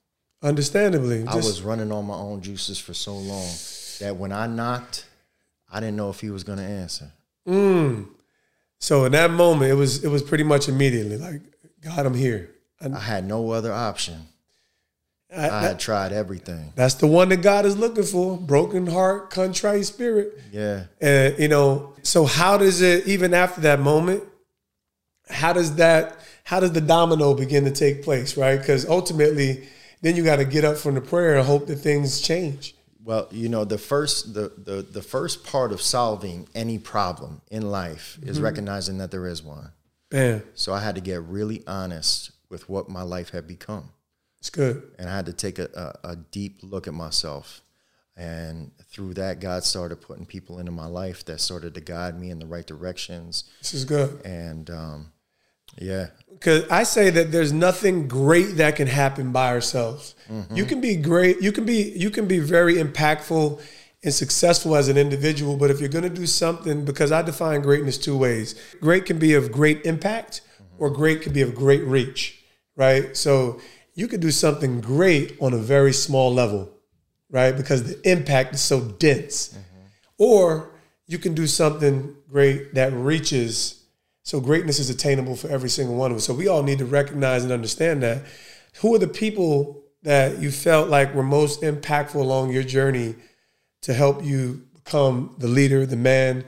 [0.42, 1.26] understandably.
[1.26, 3.50] I was running on my own juices for so long
[4.00, 5.06] that when I knocked,
[5.70, 7.12] I didn't know if he was gonna answer.
[7.48, 8.06] Mm.
[8.78, 11.40] so in that moment, it was it was pretty much immediately like,
[11.82, 12.50] God, I'm here.
[12.80, 14.26] And I had no other option.
[15.34, 16.72] I- I had tried everything.
[16.74, 20.38] that's the one that God is looking for: broken heart, contrite spirit.
[20.52, 20.84] Yeah.
[21.00, 24.24] And you know, so how does it even after that moment?
[25.28, 26.18] How does that?
[26.44, 28.36] How does the domino begin to take place?
[28.36, 28.58] Right?
[28.58, 29.68] Because ultimately,
[30.02, 32.74] then you got to get up from the prayer and hope that things change.
[33.02, 37.70] Well, you know, the first the, the the first part of solving any problem in
[37.70, 39.72] life is recognizing that there is one.
[40.12, 43.90] Man, So I had to get really honest with what my life had become.
[44.40, 44.82] it's good.
[44.98, 47.62] And I had to take a, a, a deep look at myself.
[48.16, 52.30] And through that, God started putting people into my life that started to guide me
[52.30, 53.44] in the right directions.
[53.60, 54.20] This is good.
[54.26, 55.12] And um,
[55.78, 60.14] yeah, Because I say that there's nothing great that can happen by ourselves.
[60.30, 60.56] Mm-hmm.
[60.56, 61.40] You can be great.
[61.42, 63.60] You can be you can be very impactful
[64.02, 65.56] and successful as an individual.
[65.56, 69.18] But if you're going to do something, because I define greatness two ways: great can
[69.18, 70.82] be of great impact, mm-hmm.
[70.82, 72.42] or great can be of great reach.
[72.76, 73.16] Right.
[73.16, 73.60] So
[73.94, 76.72] you could do something great on a very small level,
[77.30, 77.56] right?
[77.56, 79.48] Because the impact is so dense.
[79.48, 79.86] Mm-hmm.
[80.18, 80.70] Or
[81.06, 83.79] you can do something great that reaches
[84.22, 86.24] So greatness is attainable for every single one of us.
[86.24, 88.22] So we all need to recognize and understand that.
[88.80, 93.16] Who are the people that you felt like were most impactful along your journey
[93.82, 96.44] to help you become the leader, the man,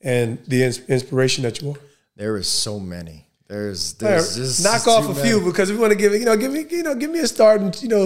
[0.00, 1.76] and the inspiration that you are?
[2.16, 3.26] There is so many.
[3.48, 5.26] There's, there's just knock off a many.
[5.26, 7.26] few because we want to give you know give me you know give me a
[7.26, 8.04] start and you know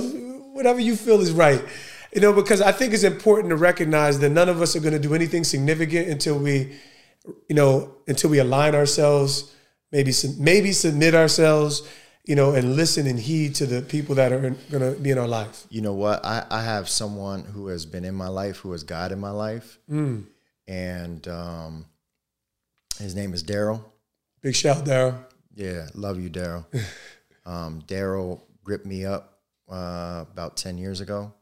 [0.52, 1.62] whatever you feel is right.
[2.14, 4.92] You know because I think it's important to recognize that none of us are going
[4.92, 6.78] to do anything significant until we
[7.48, 9.54] you know until we align ourselves,
[9.90, 11.82] maybe maybe submit ourselves,
[12.24, 15.18] you know, and listen and heed to the people that are going to be in
[15.18, 15.66] our life.
[15.70, 16.24] You know what?
[16.24, 19.30] I, I have someone who has been in my life, who has God in my
[19.30, 20.24] life, Mm.
[20.66, 21.86] and um,
[22.98, 23.84] his name is Daryl.
[24.42, 25.18] Big shout, Daryl.
[25.54, 26.64] Yeah, love you, Daryl.
[27.46, 29.38] um, Daryl gripped me up
[29.70, 31.32] uh, about ten years ago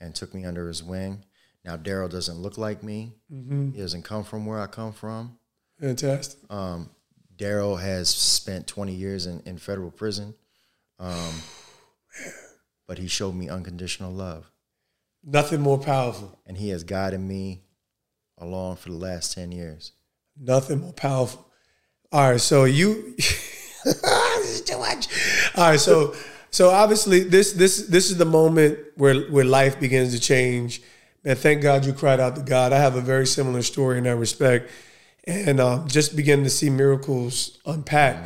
[0.00, 1.24] and took me under his wing.
[1.66, 3.12] Now Daryl doesn't look like me.
[3.30, 3.72] Mm-hmm.
[3.72, 5.36] He doesn't come from where I come from.
[5.80, 6.38] Fantastic.
[6.48, 6.88] Um,
[7.36, 10.34] Daryl has spent 20 years in, in federal prison,
[10.98, 11.34] um,
[12.88, 14.50] but he showed me unconditional love,
[15.22, 16.38] Nothing more powerful.
[16.46, 17.62] and he has guided me
[18.38, 19.92] along for the last 10 years.
[20.38, 21.46] Nothing more powerful.
[22.12, 25.08] All right, so you this is too much.
[25.56, 26.14] All right, so
[26.50, 30.80] so obviously this this this is the moment where where life begins to change.
[31.26, 32.72] Man, thank God you cried out to God.
[32.72, 34.70] I have a very similar story in that respect,
[35.24, 38.22] and um, just begin to see miracles unpack.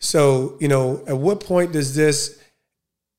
[0.00, 2.38] So you know, at what point does this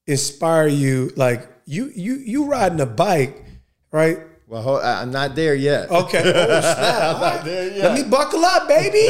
[0.06, 1.12] inspire you?
[1.16, 3.44] Like you you you riding a bike,
[3.92, 4.20] right?
[4.48, 5.90] Well, ho- I- I'm not there yet.
[5.90, 6.22] Okay.
[6.26, 7.22] Oh, snap.
[7.44, 7.74] Right.
[7.78, 9.08] Let me buckle up, baby.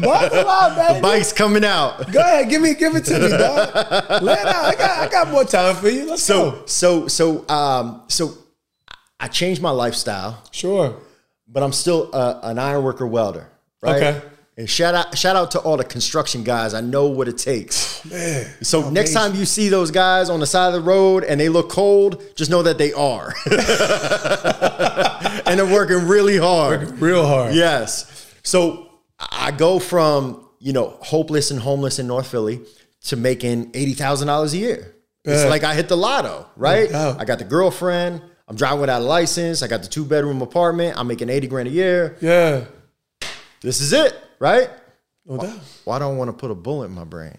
[0.00, 1.00] Buckle up, baby.
[1.02, 2.10] Bike's coming out.
[2.12, 3.68] Go ahead, give me, give it to me, dog.
[3.68, 4.64] It out.
[4.64, 6.08] I got, I got more time for you.
[6.08, 6.62] Let's So, go.
[6.66, 8.32] so, so, um, so,
[9.18, 10.96] I changed my lifestyle, Sure.
[11.48, 13.48] but I'm still uh, an ironworker welder.
[13.82, 14.02] Right?
[14.02, 14.22] Okay.
[14.58, 16.72] And shout out, shout out to all the construction guys.
[16.72, 18.02] I know what it takes.
[18.10, 18.46] Man.
[18.62, 21.48] So next time you see those guys on the side of the road and they
[21.50, 23.34] look cold, just know that they are.
[25.46, 26.98] and they're working really hard.
[27.00, 27.54] Real hard.
[27.54, 28.34] Yes.
[28.42, 32.60] So I go from, you know, hopeless and homeless in North Philly
[33.04, 34.94] to making $80,000 a year.
[35.24, 36.88] It's like I hit the lotto, right?
[36.88, 37.20] doubt.
[37.20, 38.22] I got the girlfriend.
[38.48, 39.62] I'm driving without a license.
[39.62, 40.96] I got the two bedroom apartment.
[40.98, 42.16] I'm making 80 grand a year.
[42.20, 42.64] Yeah.
[43.60, 44.70] This is it, right?
[45.24, 45.58] No doubt.
[45.84, 47.36] Why don't I want to put a bullet in my brain?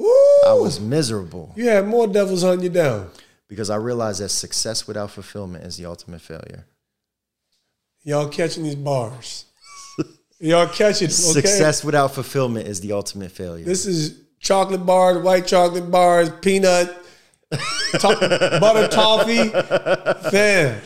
[0.00, 0.42] Ooh.
[0.46, 1.52] I was miserable.
[1.56, 3.10] You had more devils hunting you down.
[3.48, 6.66] because I realized that success without fulfillment is the ultimate failure.
[8.04, 9.44] Y'all catching these bars.
[10.40, 11.12] Y'all catching okay?
[11.12, 13.64] Success without fulfillment is the ultimate failure.
[13.64, 16.96] This is chocolate bars, white chocolate bars, peanut,
[17.52, 19.48] to- butter toffee.
[20.30, 20.80] Fam.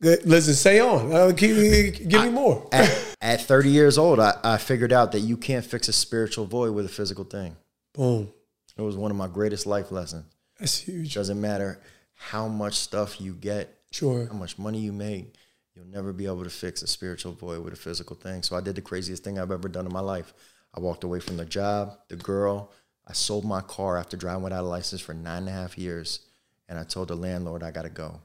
[0.00, 0.26] Good.
[0.26, 1.12] Listen, say on.
[1.12, 2.68] Uh, keep, give me more.
[2.72, 6.44] at, at 30 years old, I, I figured out that you can't fix a spiritual
[6.44, 7.56] void with a physical thing.
[7.94, 8.32] Boom.
[8.76, 10.24] It was one of my greatest life lessons.
[10.58, 11.14] That's huge.
[11.14, 11.80] Doesn't matter
[12.14, 14.26] how much stuff you get, Sure.
[14.26, 15.34] how much money you make,
[15.74, 18.42] you'll never be able to fix a spiritual void with a physical thing.
[18.42, 20.32] So I did the craziest thing I've ever done in my life.
[20.74, 22.72] I walked away from the job, the girl.
[23.06, 26.20] I sold my car after driving without a license for nine and a half years.
[26.68, 28.20] And I told the landlord I got to go.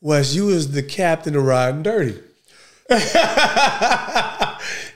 [0.00, 2.18] Wes, you was the captain of riding dirty.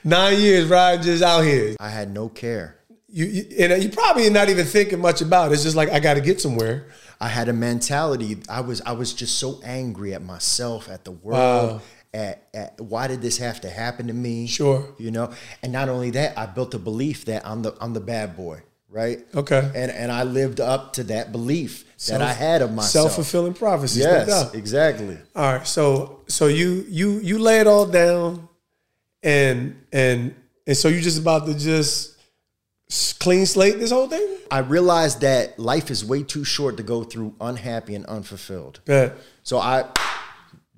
[0.03, 1.75] Nine years riding just out here.
[1.79, 2.75] I had no care.
[3.07, 5.55] You, you and you probably not even thinking much about it.
[5.55, 6.87] It's just like I got to get somewhere.
[7.19, 8.37] I had a mentality.
[8.49, 11.81] I was I was just so angry at myself, at the world, Wow.
[12.13, 14.45] at, at why did this have to happen to me?
[14.47, 14.93] Sure.
[14.99, 15.31] You know?
[15.63, 18.61] And not only that, I built a belief that I'm the I'm the bad boy,
[18.95, 19.19] right?
[19.35, 19.71] Okay.
[19.75, 23.11] And and I lived up to that belief that I had of myself.
[23.11, 24.03] Self fulfilling prophecies.
[24.03, 25.17] Yes, exactly.
[25.35, 25.67] All right.
[25.67, 28.47] So so you you you lay it all down,
[29.21, 30.33] and and
[30.65, 32.17] and so you just about to just
[33.19, 34.37] clean slate this whole thing.
[34.49, 38.79] I realized that life is way too short to go through unhappy and unfulfilled.
[38.85, 39.17] Bet.
[39.43, 39.89] So I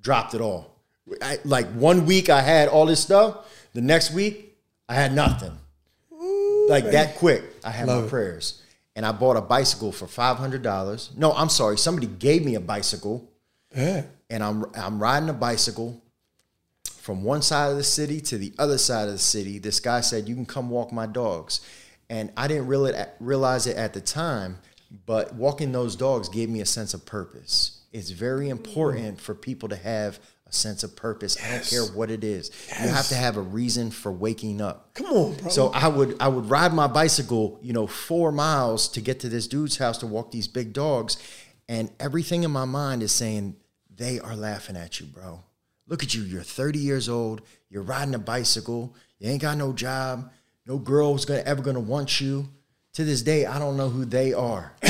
[0.00, 0.74] dropped it all.
[1.22, 3.46] I, like one week I had all this stuff.
[3.74, 4.56] The next week
[4.88, 5.56] I had nothing.
[6.68, 7.42] Like that quick.
[7.64, 8.10] I had Love my it.
[8.10, 8.62] prayers.
[8.96, 11.10] And I bought a bicycle for five hundred dollars.
[11.16, 11.78] No, I'm sorry.
[11.78, 13.30] Somebody gave me a bicycle,
[13.72, 14.10] Bet.
[14.28, 16.02] and I'm I'm riding a bicycle
[16.84, 19.58] from one side of the city to the other side of the city.
[19.58, 21.60] This guy said, "You can come walk my dogs,"
[22.10, 24.58] and I didn't really uh, realize it at the time.
[25.06, 27.82] But walking those dogs gave me a sense of purpose.
[27.92, 28.50] It's very mm.
[28.50, 31.36] important for people to have a sense of purpose.
[31.42, 32.50] I don't care what it is.
[32.68, 34.94] You have to have a reason for waking up.
[34.94, 35.50] Come on, bro.
[35.50, 39.28] So I would I would ride my bicycle, you know, four miles to get to
[39.28, 41.18] this dude's house to walk these big dogs,
[41.68, 43.56] and everything in my mind is saying
[43.94, 45.42] they are laughing at you, bro.
[45.86, 46.22] Look at you.
[46.22, 47.42] You're 30 years old.
[47.70, 48.94] You're riding a bicycle.
[49.18, 50.30] You ain't got no job.
[50.66, 52.48] no girl's gonna ever gonna want you.
[52.94, 54.72] To this day, I don't know who they are.
[54.82, 54.88] they,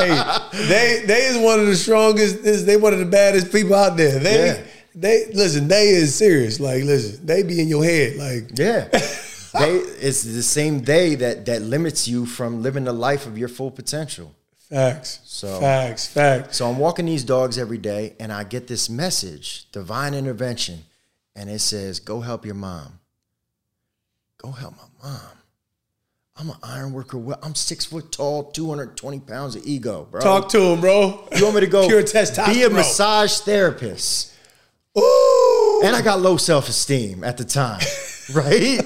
[0.00, 2.42] hey, they, they is one of the strongest.
[2.66, 4.18] They one of the baddest people out there.
[4.18, 4.62] They, Yeah.
[4.94, 5.68] they listen.
[5.68, 6.60] They is serious.
[6.60, 8.16] Like, listen, they be in your head.
[8.16, 8.88] Like, Yeah.
[9.58, 13.48] they it's the same day that that limits you from living the life of your
[13.48, 14.34] full potential.
[14.68, 16.56] facts, So- facts, facts.
[16.58, 20.84] So I'm walking these dogs every day and I get this message, divine intervention,
[21.34, 23.00] and it says, Go help your mom.
[24.38, 25.20] Go help my mom.
[26.40, 27.18] I'm an iron worker.
[27.18, 30.22] Well, I'm six foot tall, 220 pounds of ego, bro.
[30.22, 31.28] Talk to him, bro.
[31.36, 32.54] you want me to go Pure testosterone.
[32.54, 34.32] be a massage therapist?
[34.98, 35.82] Ooh.
[35.84, 37.82] And I got low self esteem at the time,
[38.34, 38.80] right?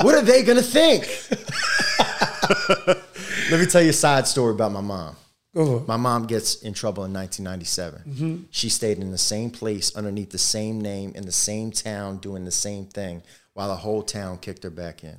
[0.00, 1.06] what are they gonna think?
[3.50, 5.16] Let me tell you a side story about my mom.
[5.54, 5.86] It.
[5.86, 8.02] My mom gets in trouble in 1997.
[8.08, 8.42] Mm-hmm.
[8.50, 12.46] She stayed in the same place underneath the same name in the same town doing
[12.46, 15.18] the same thing while the whole town kicked her back in.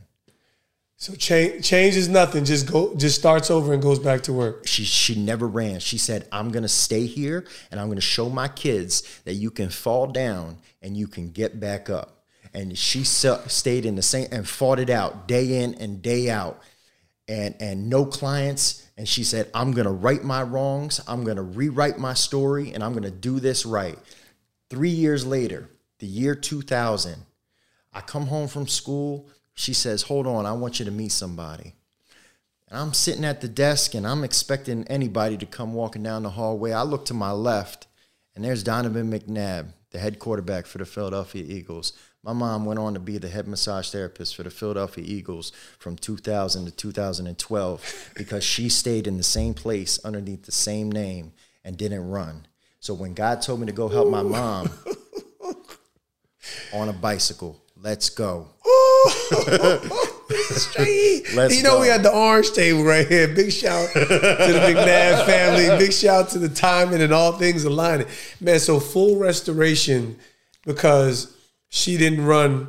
[1.03, 2.45] So change, change is nothing.
[2.45, 4.65] Just go, just starts over and goes back to work.
[4.65, 5.81] She she never ran.
[5.81, 9.33] She said, "I'm going to stay here and I'm going to show my kids that
[9.33, 14.01] you can fall down and you can get back up." And she stayed in the
[14.01, 16.61] same and fought it out day in and day out.
[17.27, 21.01] And and no clients and she said, "I'm going to right my wrongs.
[21.05, 23.99] I'm going to rewrite my story and I'm going to do this right."
[24.69, 27.25] 3 years later, the year 2000,
[27.91, 29.27] I come home from school.
[29.53, 31.75] She says, "Hold on, I want you to meet somebody."
[32.73, 36.31] And I'm sitting at the desk and I'm expecting anybody to come walking down the
[36.31, 36.71] hallway.
[36.71, 37.85] I look to my left
[38.35, 41.93] and there's Donovan McNabb, the head quarterback for the Philadelphia Eagles.
[42.23, 45.97] My mom went on to be the head massage therapist for the Philadelphia Eagles from
[45.97, 51.77] 2000 to 2012 because she stayed in the same place underneath the same name and
[51.77, 52.47] didn't run.
[52.79, 54.71] So when God told me to go help my mom
[56.73, 58.47] on a bicycle, let's go.
[61.35, 61.81] Let's you know, go.
[61.81, 63.27] we had the orange table right here.
[63.27, 65.67] Big shout to the McNabb family.
[65.77, 68.07] Big shout to the timing and all things aligning.
[68.39, 70.17] Man, so full restoration
[70.65, 71.35] because
[71.69, 72.67] she didn't run.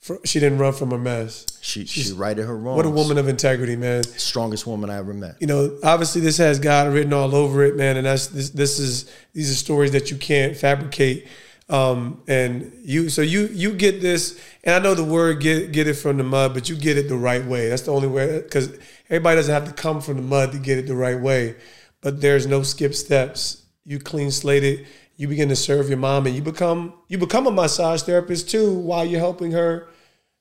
[0.00, 1.46] fr she didn't run from a mess.
[1.60, 2.76] She she righted her wrongs.
[2.76, 4.02] What a woman of integrity, man.
[4.04, 5.36] Strongest woman I ever met.
[5.40, 8.50] you know, obviously this has God written all over it, man, and that's this.
[8.50, 11.28] This is these are stories that you can't fabricate.
[11.70, 15.86] Um, and you, so you you get this, and I know the word get get
[15.86, 17.68] it from the mud, but you get it the right way.
[17.68, 18.78] That's the only way, because
[19.10, 21.56] everybody doesn't have to come from the mud to get it the right way.
[22.00, 23.64] But there's no skip steps.
[23.84, 24.86] You clean slate it.
[25.16, 28.72] You begin to serve your mom, and you become you become a massage therapist too,
[28.72, 29.88] while you're helping her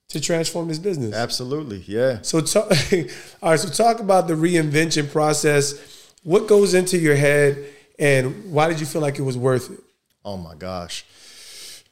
[0.10, 1.14] to transform this business.
[1.14, 2.20] Absolutely, yeah.
[2.22, 2.72] So, talk,
[3.42, 3.60] all right.
[3.60, 6.14] So, talk about the reinvention process.
[6.24, 7.66] What goes into your head,
[8.00, 9.80] and why did you feel like it was worth it?
[10.28, 11.06] Oh my gosh.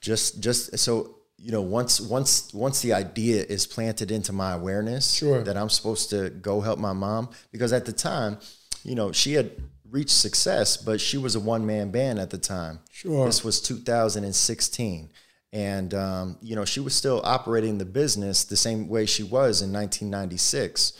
[0.01, 5.13] Just just so you know, once once once the idea is planted into my awareness
[5.13, 5.41] Sure.
[5.43, 8.37] that I'm supposed to go help my mom because at the time,
[8.83, 9.51] you know, she had
[9.89, 12.79] reached success, but she was a one man band at the time.
[12.91, 13.25] Sure.
[13.25, 15.09] This was 2016.
[15.55, 19.61] And um, you know she was still operating the business the same way she was
[19.61, 20.93] in 1996,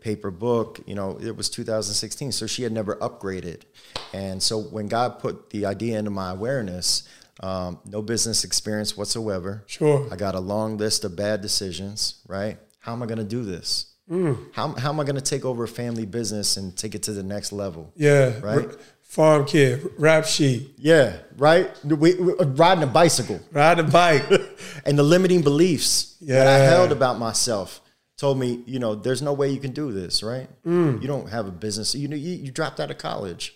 [0.00, 0.80] paper book.
[0.86, 3.64] You know it was 2016, so she had never upgraded.
[4.14, 7.02] And so when God put the idea into my awareness,
[7.40, 9.64] um, no business experience whatsoever.
[9.66, 10.08] Sure.
[10.10, 12.22] I got a long list of bad decisions.
[12.26, 12.56] Right?
[12.78, 13.86] How am I going to do this?
[14.52, 17.12] How, how am I going to take over a family business and take it to
[17.12, 17.92] the next level?
[17.94, 18.70] Yeah, Right.
[19.08, 21.70] Farm kid, rap sheet, Yeah, right.
[21.82, 23.40] We, we, riding a bicycle.
[23.52, 24.22] riding a bike.
[24.84, 27.80] and the limiting beliefs that I held about myself
[28.18, 30.46] told me, you know, there's no way you can do this, right?
[30.66, 31.00] Mm.
[31.00, 31.94] You don't have a business.
[31.94, 33.54] You know, you, you dropped out of college,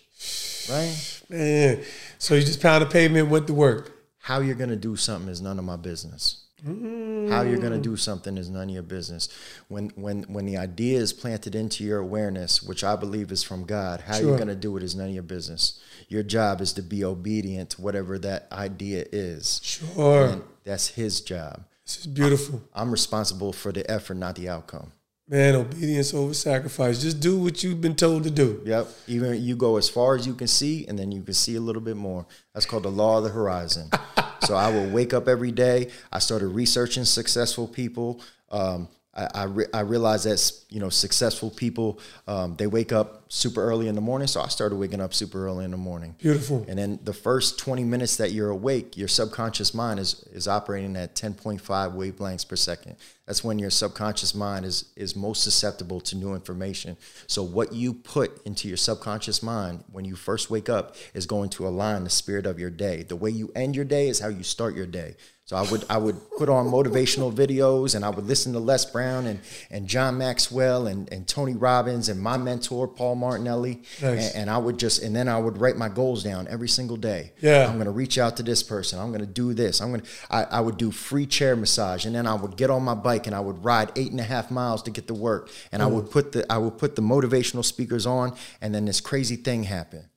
[0.71, 1.21] right?
[1.29, 1.83] Man,
[2.17, 3.91] so you just pound the pavement, went to work.
[4.17, 6.42] How you're gonna do something is none of my business.
[6.65, 9.27] How you're gonna do something is none of your business.
[9.67, 13.65] When when when the idea is planted into your awareness, which I believe is from
[13.65, 14.29] God, how Sure.
[14.29, 15.79] you're gonna do it is none of your business.
[16.07, 19.59] Your job is to be obedient to whatever that idea is.
[19.63, 21.63] Sure, And that's his job.
[21.85, 22.61] this is beautiful.
[22.73, 24.91] I'm responsible for the effort, not the outcome.
[25.27, 27.01] Man, obedience over sacrifice.
[27.01, 28.61] Just do what you've been told to do.
[28.65, 28.87] Yep.
[29.07, 31.61] Even you go as far as you can see, and then you can see a
[31.61, 32.25] little bit more.
[32.53, 33.89] That's called the law of the horizon.
[34.45, 35.89] so I will wake up every day.
[36.11, 38.21] I started researching successful people.
[38.51, 43.23] Um, I I, re- I realized that you know successful people um, they wake up
[43.33, 46.15] super early in the morning, so I started waking up super early in the morning.
[46.19, 46.65] Beautiful.
[46.67, 50.95] And then the first 20 minutes that you're awake, your subconscious mind is is operating
[50.95, 52.95] at 10.5 wavelengths per second.
[53.25, 56.97] That's when your subconscious mind is is most susceptible to new information.
[57.27, 61.49] So what you put into your subconscious mind when you first wake up is going
[61.51, 63.03] to align the spirit of your day.
[63.03, 65.15] The way you end your day is how you start your day.
[65.45, 68.85] So I would I would put on motivational videos and I would listen to Les
[68.85, 73.83] Brown and, and John Maxwell and, and Tony Robbins and my mentor Paul Martinelli.
[74.01, 74.29] Nice.
[74.29, 76.95] And, and I would just and then I would write my goals down every single
[76.95, 77.33] day.
[77.41, 77.67] Yeah.
[77.67, 78.99] I'm gonna reach out to this person.
[78.99, 79.81] I'm gonna do this.
[79.81, 82.81] I'm gonna I, I would do free chair massage and then I would get on
[82.83, 85.49] my bike and I would ride eight and a half miles to get to work.
[85.73, 85.95] And I mm.
[85.95, 89.63] would put the I would put the motivational speakers on and then this crazy thing
[89.63, 90.07] happened.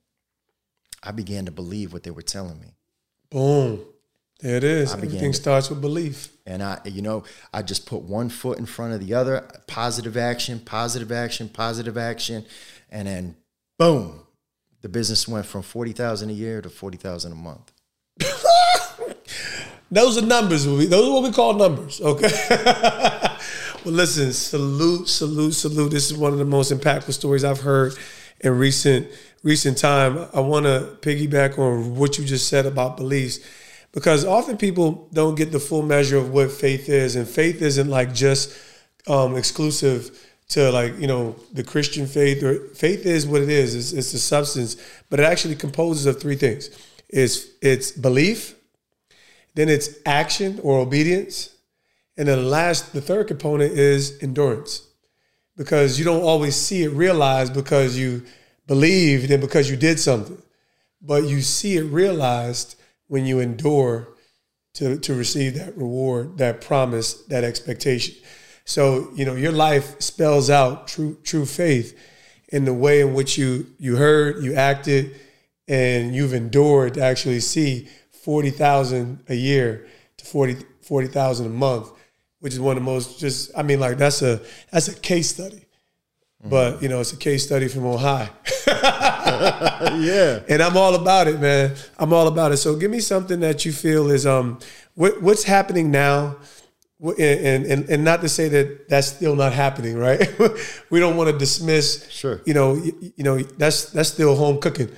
[1.03, 2.75] I began to believe what they were telling me.
[3.29, 3.81] Boom.
[4.39, 4.93] There it is.
[4.93, 6.29] began Everything starts with belief.
[6.45, 7.23] And I, you know,
[7.53, 11.97] I just put one foot in front of the other, positive action, positive action, positive
[11.97, 12.45] action,
[12.89, 13.35] and then
[13.79, 14.21] boom,
[14.81, 17.71] the business went from forty thousand a year to forty thousand a month.
[19.91, 20.65] Those are numbers.
[20.65, 22.01] Those are what we call numbers.
[22.01, 22.29] Okay.
[23.85, 24.33] well, listen.
[24.33, 25.91] Salute, salute, salute.
[25.91, 27.93] This is one of the most impactful stories I've heard
[28.41, 29.07] in recent
[29.43, 30.27] recent time.
[30.33, 33.39] I want to piggyback on what you just said about beliefs,
[33.91, 37.89] because often people don't get the full measure of what faith is, and faith isn't
[37.89, 38.57] like just
[39.07, 42.43] um, exclusive to like you know the Christian faith.
[42.43, 43.75] Or faith is what it is.
[43.75, 44.75] It's, it's a substance,
[45.09, 46.69] but it actually composes of three things.
[47.09, 48.55] It's it's belief
[49.57, 51.49] then it's action or obedience.
[52.15, 54.87] And then the last, the third component is endurance.
[55.55, 58.23] Because you don't always see it realized because you
[58.67, 60.39] believed and because you did something.
[61.01, 62.76] But you see it realized
[63.07, 64.09] when you endure
[64.75, 68.15] to, to receive that reward, that promise, that expectation.
[68.65, 71.97] So, you know, your life spells out true true faith
[72.49, 75.19] in the way in which you you heard, you acted,
[75.67, 79.87] and you've endured to actually see 40,000 a year
[80.17, 81.91] to 40 40,000 a month,
[82.39, 84.41] which is one of the most just I mean like that's a
[84.71, 85.66] that's a case study.
[86.49, 88.29] But, you know, it's a case study from on high.
[89.97, 90.39] Yeah.
[90.49, 91.75] and I'm all about it, man.
[91.97, 92.57] I'm all about it.
[92.57, 94.59] So give me something that you feel is um
[94.95, 96.37] what, what's happening now
[96.99, 100.19] and, and and not to say that that's still not happening, right?
[100.89, 102.41] we don't want to dismiss, Sure.
[102.45, 104.89] You know, you, you know that's that's still home cooking.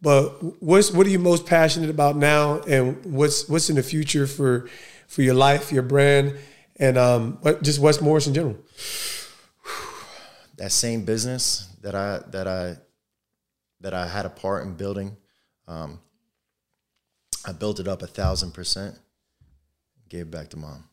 [0.00, 4.26] But what's what are you most passionate about now, and what's what's in the future
[4.26, 4.68] for
[5.08, 6.36] for your life, your brand,
[6.76, 8.56] and um, what, just Wes Morris in general?
[10.62, 12.76] That same business that I that I
[13.80, 15.16] that I had a part in building,
[15.66, 15.98] um,
[17.44, 18.94] I built it up a thousand percent,
[20.08, 20.84] gave it back to mom,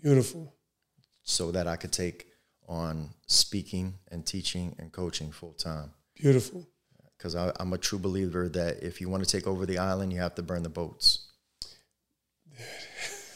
[0.00, 0.54] Beautiful,
[1.24, 2.28] so that I could take
[2.68, 5.90] on speaking and teaching and coaching full time.
[6.14, 6.64] beautiful.
[7.18, 10.20] Because I'm a true believer that if you want to take over the island, you
[10.20, 11.32] have to burn the boats.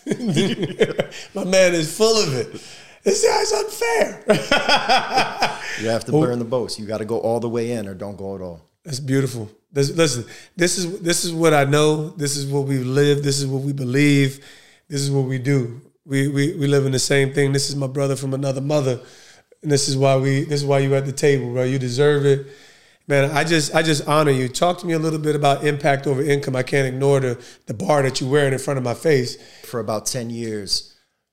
[1.34, 2.62] My man is full of it.
[3.02, 5.56] This guy's unfair.
[5.80, 6.78] You have to burn the boats.
[6.78, 8.60] You got to go all the way in, or don't go at all.
[8.84, 9.50] That's beautiful.
[9.72, 10.24] This, listen,
[10.56, 12.10] this is this is what I know.
[12.10, 13.22] This is what we live.
[13.22, 14.44] This is what we believe.
[14.88, 15.80] This is what we do.
[16.04, 17.52] We we we live in the same thing.
[17.52, 19.00] This is my brother from another mother,
[19.62, 20.44] and this is why we.
[20.44, 21.64] This is why you at the table, bro.
[21.64, 22.46] You deserve it,
[23.06, 23.30] man.
[23.30, 24.48] I just I just honor you.
[24.48, 26.56] Talk to me a little bit about impact over income.
[26.56, 29.36] I can't ignore the the bar that you're wearing in front of my face.
[29.64, 30.89] For about ten years,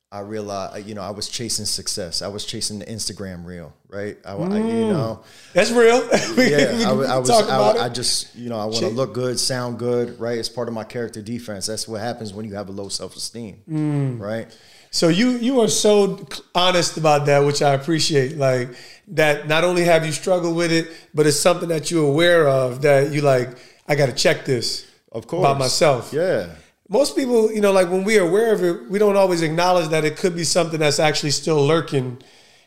[0.09, 2.21] I realized, you know, I was chasing success.
[2.21, 4.17] I was chasing the Instagram reel, right?
[4.25, 5.21] I, I- you know,
[5.53, 5.99] That's real.
[6.37, 8.87] we, yeah, we I, was- I was, I, I just, you know, I want to
[8.87, 10.37] look good, sound good, right?
[10.37, 11.65] It's part of my character defense.
[11.65, 14.19] That's what happens when you have a low self esteem, Mm.
[14.21, 14.47] right?
[14.91, 18.37] So you you are so honest about that, which I appreciate.
[18.37, 18.69] Like
[19.09, 22.81] that, not only have you struggled with it, but it's something that you're aware of
[22.83, 23.49] that you like.
[23.89, 26.13] I got to check this Of course, by myself.
[26.13, 26.55] Yeah,
[26.89, 29.89] Most people, you know, like when we are aware of it, we don't always acknowledge
[29.89, 32.21] that it could be something that's actually still lurking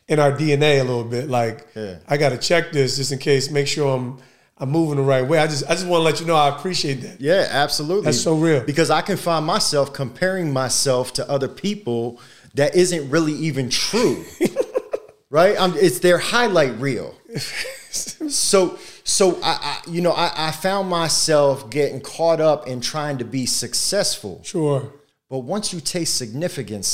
[0.07, 1.27] in our DNA a little bit.
[1.29, 1.97] Like Yeah.
[2.07, 4.19] I got to check this just in case, make sure I'm
[4.57, 5.39] I'm moving the right way.
[5.39, 7.19] I just I just want to let you know I appreciate that.
[7.19, 8.05] yeah, absolutely.
[8.05, 8.63] That's so real.
[8.63, 12.19] because I can find myself comparing myself to other people
[12.53, 14.23] that isn't really even true,
[15.31, 15.55] right?
[15.59, 17.15] I'm, it's their highlight reel.
[17.89, 18.77] so
[19.11, 19.51] so I,
[19.85, 24.41] I you know I, I found myself getting caught up in trying to be successful
[24.43, 24.91] Sure.
[25.29, 26.87] but once you taste significance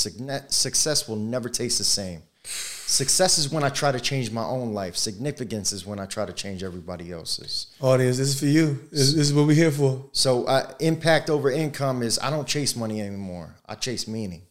[0.48, 4.72] success will never taste the same success is when i try to change my own
[4.72, 8.66] life significance is when i try to change everybody else's Audience, this is for you.
[8.90, 10.04] This, this is what we're here for.
[10.12, 14.42] so uh, impact over income is i don't chase money anymore i chase meaning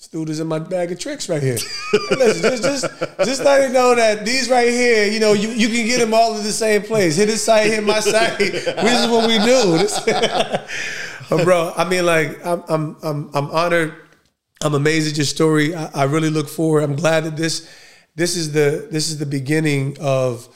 [0.00, 1.58] Is in my bag of tricks right here.
[2.12, 5.66] listen, just, just, just let it know that these right here, you know, you, you
[5.66, 7.16] can get them all in the same place.
[7.16, 8.38] Hit his site, hit my site.
[8.38, 10.58] this is what we do.
[11.28, 13.94] But bro, I mean, like, I'm, I'm, I'm, I'm honored.
[14.62, 15.74] I'm amazed at your story.
[15.74, 16.84] I, I really look forward.
[16.84, 17.68] I'm glad that this,
[18.14, 20.48] this is the, this is the beginning of,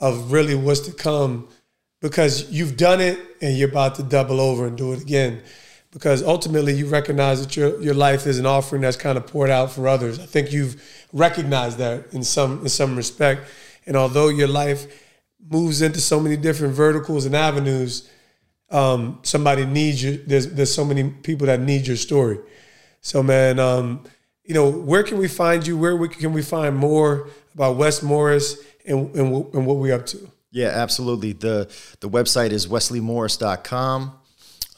[0.00, 1.48] of really what's to come
[2.02, 5.40] because you've done it and you're about to double over and do it again
[5.90, 9.50] because ultimately you recognize that your your life is an offering that's kind of poured
[9.50, 10.18] out for others.
[10.18, 10.82] I think you've
[11.12, 13.48] recognized that in some in some respect.
[13.86, 14.86] And although your life
[15.50, 18.10] moves into so many different verticals and avenues,
[18.70, 20.22] um, somebody needs you.
[20.26, 22.38] There's there's so many people that need your story.
[23.00, 24.04] So man, um,
[24.44, 25.78] you know, where can we find you?
[25.78, 30.06] Where we, can we find more about Wes Morris and, and, and what we're up
[30.06, 30.30] to?
[30.50, 31.32] Yeah, absolutely.
[31.32, 31.70] The
[32.00, 34.18] the website is westleymorris.com.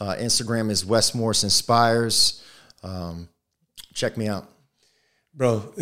[0.01, 2.43] Uh, Instagram is Wes Morris Inspires.
[2.83, 3.29] Um,
[3.93, 4.49] check me out.
[5.35, 5.73] Bro,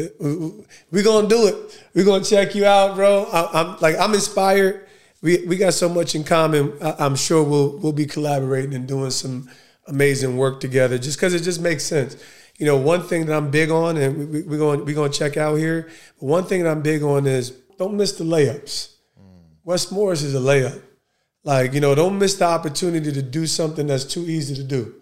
[0.91, 1.85] we're gonna do it.
[1.95, 3.25] We're gonna check you out, bro.
[3.33, 4.87] I, am like I'm inspired.
[5.23, 6.75] We we got so much in common.
[6.83, 9.49] I, am sure we'll we'll be collaborating and doing some
[9.87, 10.99] amazing work together.
[10.99, 12.17] Just because it just makes sense.
[12.59, 15.37] You know, one thing that I'm big on, and we, we're going we're gonna check
[15.37, 15.89] out here.
[16.21, 18.95] But one thing that I'm big on is don't miss the layups.
[19.19, 19.41] Mm.
[19.65, 20.83] Wes Morris is a layup.
[21.45, 24.95] Like, you know, don't miss the opportunity to do something that's too easy to do,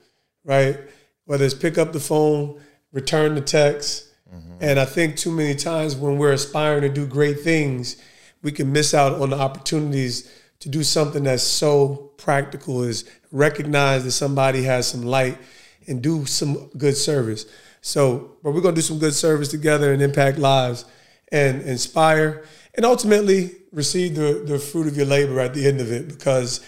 [0.45, 0.79] right?
[1.25, 2.61] Whether it's pick up the phone,
[2.93, 4.09] return the text.
[4.33, 4.59] Mm-hmm.
[4.61, 7.97] And I think too many times when we're aspiring to do great things,
[8.43, 10.31] we can miss out on the opportunities
[10.61, 15.39] to do something that's so practical is recognize that somebody has some light
[15.87, 17.47] and do some good service.
[17.81, 20.85] So, but we're gonna do some good service together and impact lives
[21.31, 22.45] and inspire
[22.77, 26.65] and ultimately receive the, the fruit of your labor at the end of it because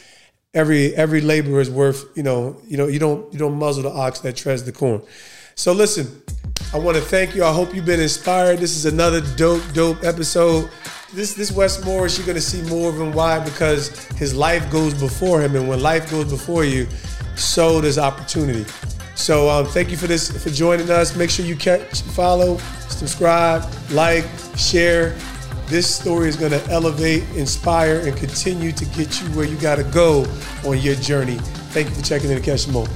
[0.54, 3.90] every every labor is worth you know you know you don't you don't muzzle the
[3.90, 5.02] ox that treads the corn.
[5.54, 6.22] So listen
[6.74, 7.44] i want to thank you.
[7.44, 8.59] I hope you've been inspired.
[8.59, 10.70] This is another dope dope episode.
[11.14, 13.12] This this wes morris you're going to see more of him.
[13.12, 13.38] Why?
[13.38, 16.86] Because his life goes before him and when life goes before you
[17.36, 18.66] so does opportunity.
[19.14, 21.16] So um, thank you for this for joining us.
[21.16, 25.16] Make sure you catch follow subscribe like share
[25.69, 29.77] this story is going to elevate, inspire, and continue to get you where you got
[29.77, 30.27] to go
[30.66, 31.37] on your journey.
[31.73, 32.93] Thank you for checking in to Catch Moment.